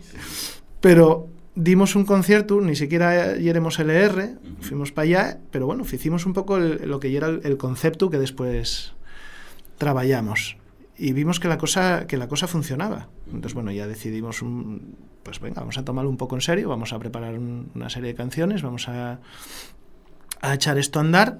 pero 0.80 1.28
dimos 1.54 1.96
un 1.96 2.04
concierto, 2.04 2.61
ni 2.61 2.76
siquiera 2.76 3.34
éramos 3.34 3.78
LR, 3.78 4.37
fuimos 4.61 4.92
para 4.92 5.04
allá, 5.04 5.38
pero 5.50 5.66
bueno, 5.66 5.84
hicimos 5.90 6.24
un 6.24 6.32
poco 6.32 6.56
el, 6.56 6.88
lo 6.88 7.00
que 7.00 7.16
era 7.16 7.26
el, 7.26 7.40
el 7.44 7.56
concepto 7.56 8.11
que 8.11 8.18
después 8.18 8.94
trabajamos. 9.76 10.56
Y 10.96 11.12
vimos 11.12 11.38
que 11.38 11.46
la 11.46 11.58
cosa 11.58 12.06
que 12.08 12.16
la 12.16 12.26
cosa 12.26 12.48
funcionaba. 12.48 13.08
Entonces 13.26 13.54
bueno 13.54 13.70
ya 13.70 13.87
decidimos 13.87 14.42
un, 14.42 14.96
pues 15.22 15.40
venga 15.40 15.61
vamos 15.61 15.78
a 15.78 15.84
tomarlo 15.84 16.11
un 16.11 16.16
poco 16.16 16.34
en 16.34 16.40
serio 16.40 16.68
vamos 16.68 16.92
a 16.92 16.98
preparar 16.98 17.38
un, 17.38 17.70
una 17.74 17.90
serie 17.90 18.08
de 18.08 18.14
canciones 18.14 18.62
vamos 18.62 18.88
a, 18.88 19.20
a 20.40 20.54
echar 20.54 20.78
esto 20.78 20.98
a 20.98 21.02
andar 21.02 21.38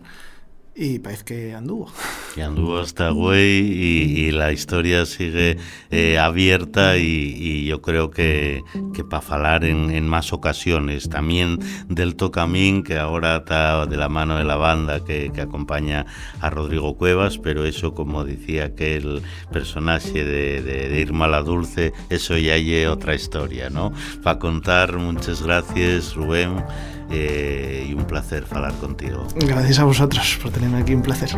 y 0.79 1.01
parece 1.01 1.25
que 1.25 1.55
anduvo. 1.55 1.91
Y 2.37 2.41
anduvo 2.41 2.79
hasta 2.79 3.11
güey 3.11 3.59
y, 3.73 4.31
la 4.31 4.53
historia 4.53 5.07
sigue 5.07 5.57
eh, 5.91 6.19
abierta 6.19 6.97
y, 6.97 7.64
yo 7.67 7.83
creo 7.83 8.12
que, 8.12 8.62
que 8.95 9.03
para 9.03 9.27
hablar 9.27 9.64
en, 9.64 10.07
más 10.07 10.33
ocasiones, 10.33 11.09
también 11.09 11.59
del 11.88 12.14
Tocamín, 12.14 12.85
que 12.85 12.97
ahora 12.97 13.39
está 13.39 13.87
de 13.87 13.97
la 13.97 14.09
mano 14.09 14.39
de 14.39 14.45
la 14.45 14.55
banda 14.55 15.05
que, 15.05 15.33
acompaña 15.41 16.07
a 16.41 16.49
Rodrigo 16.49 16.97
Cuevas, 16.97 17.39
pero 17.39 17.64
eso, 17.64 17.93
como 17.93 18.22
decía 18.24 18.66
aquel 18.66 19.22
personaje 19.51 20.24
de, 20.24 20.62
de, 20.62 21.01
Irma 21.01 21.26
la 21.26 21.43
Dulce, 21.43 21.93
eso 22.11 22.37
ya 22.37 22.55
hay 22.55 22.85
otra 22.85 23.16
historia, 23.16 23.68
¿no? 23.68 23.93
Para 24.22 24.39
contar, 24.39 24.97
muchas 24.97 25.43
gracias, 25.43 26.14
Rubén. 26.14 26.62
Eh, 27.11 27.87
y 27.89 27.95
un 27.95 28.05
placer 28.05 28.45
hablar 28.51 28.75
contigo. 28.75 29.27
Gracias 29.35 29.79
a 29.79 29.85
vosotros 29.85 30.39
por 30.43 30.51
tenerme 30.53 30.79
aquí, 30.79 30.95
un 30.95 31.03
placer. 31.03 31.31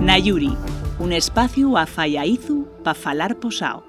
Nayuri, 0.00 0.56
un 0.98 1.12
espacio 1.12 1.76
a 1.76 1.86
Fallaizu 1.86 2.66
para 2.82 2.94
falar 2.94 3.36
posao. 3.36 3.87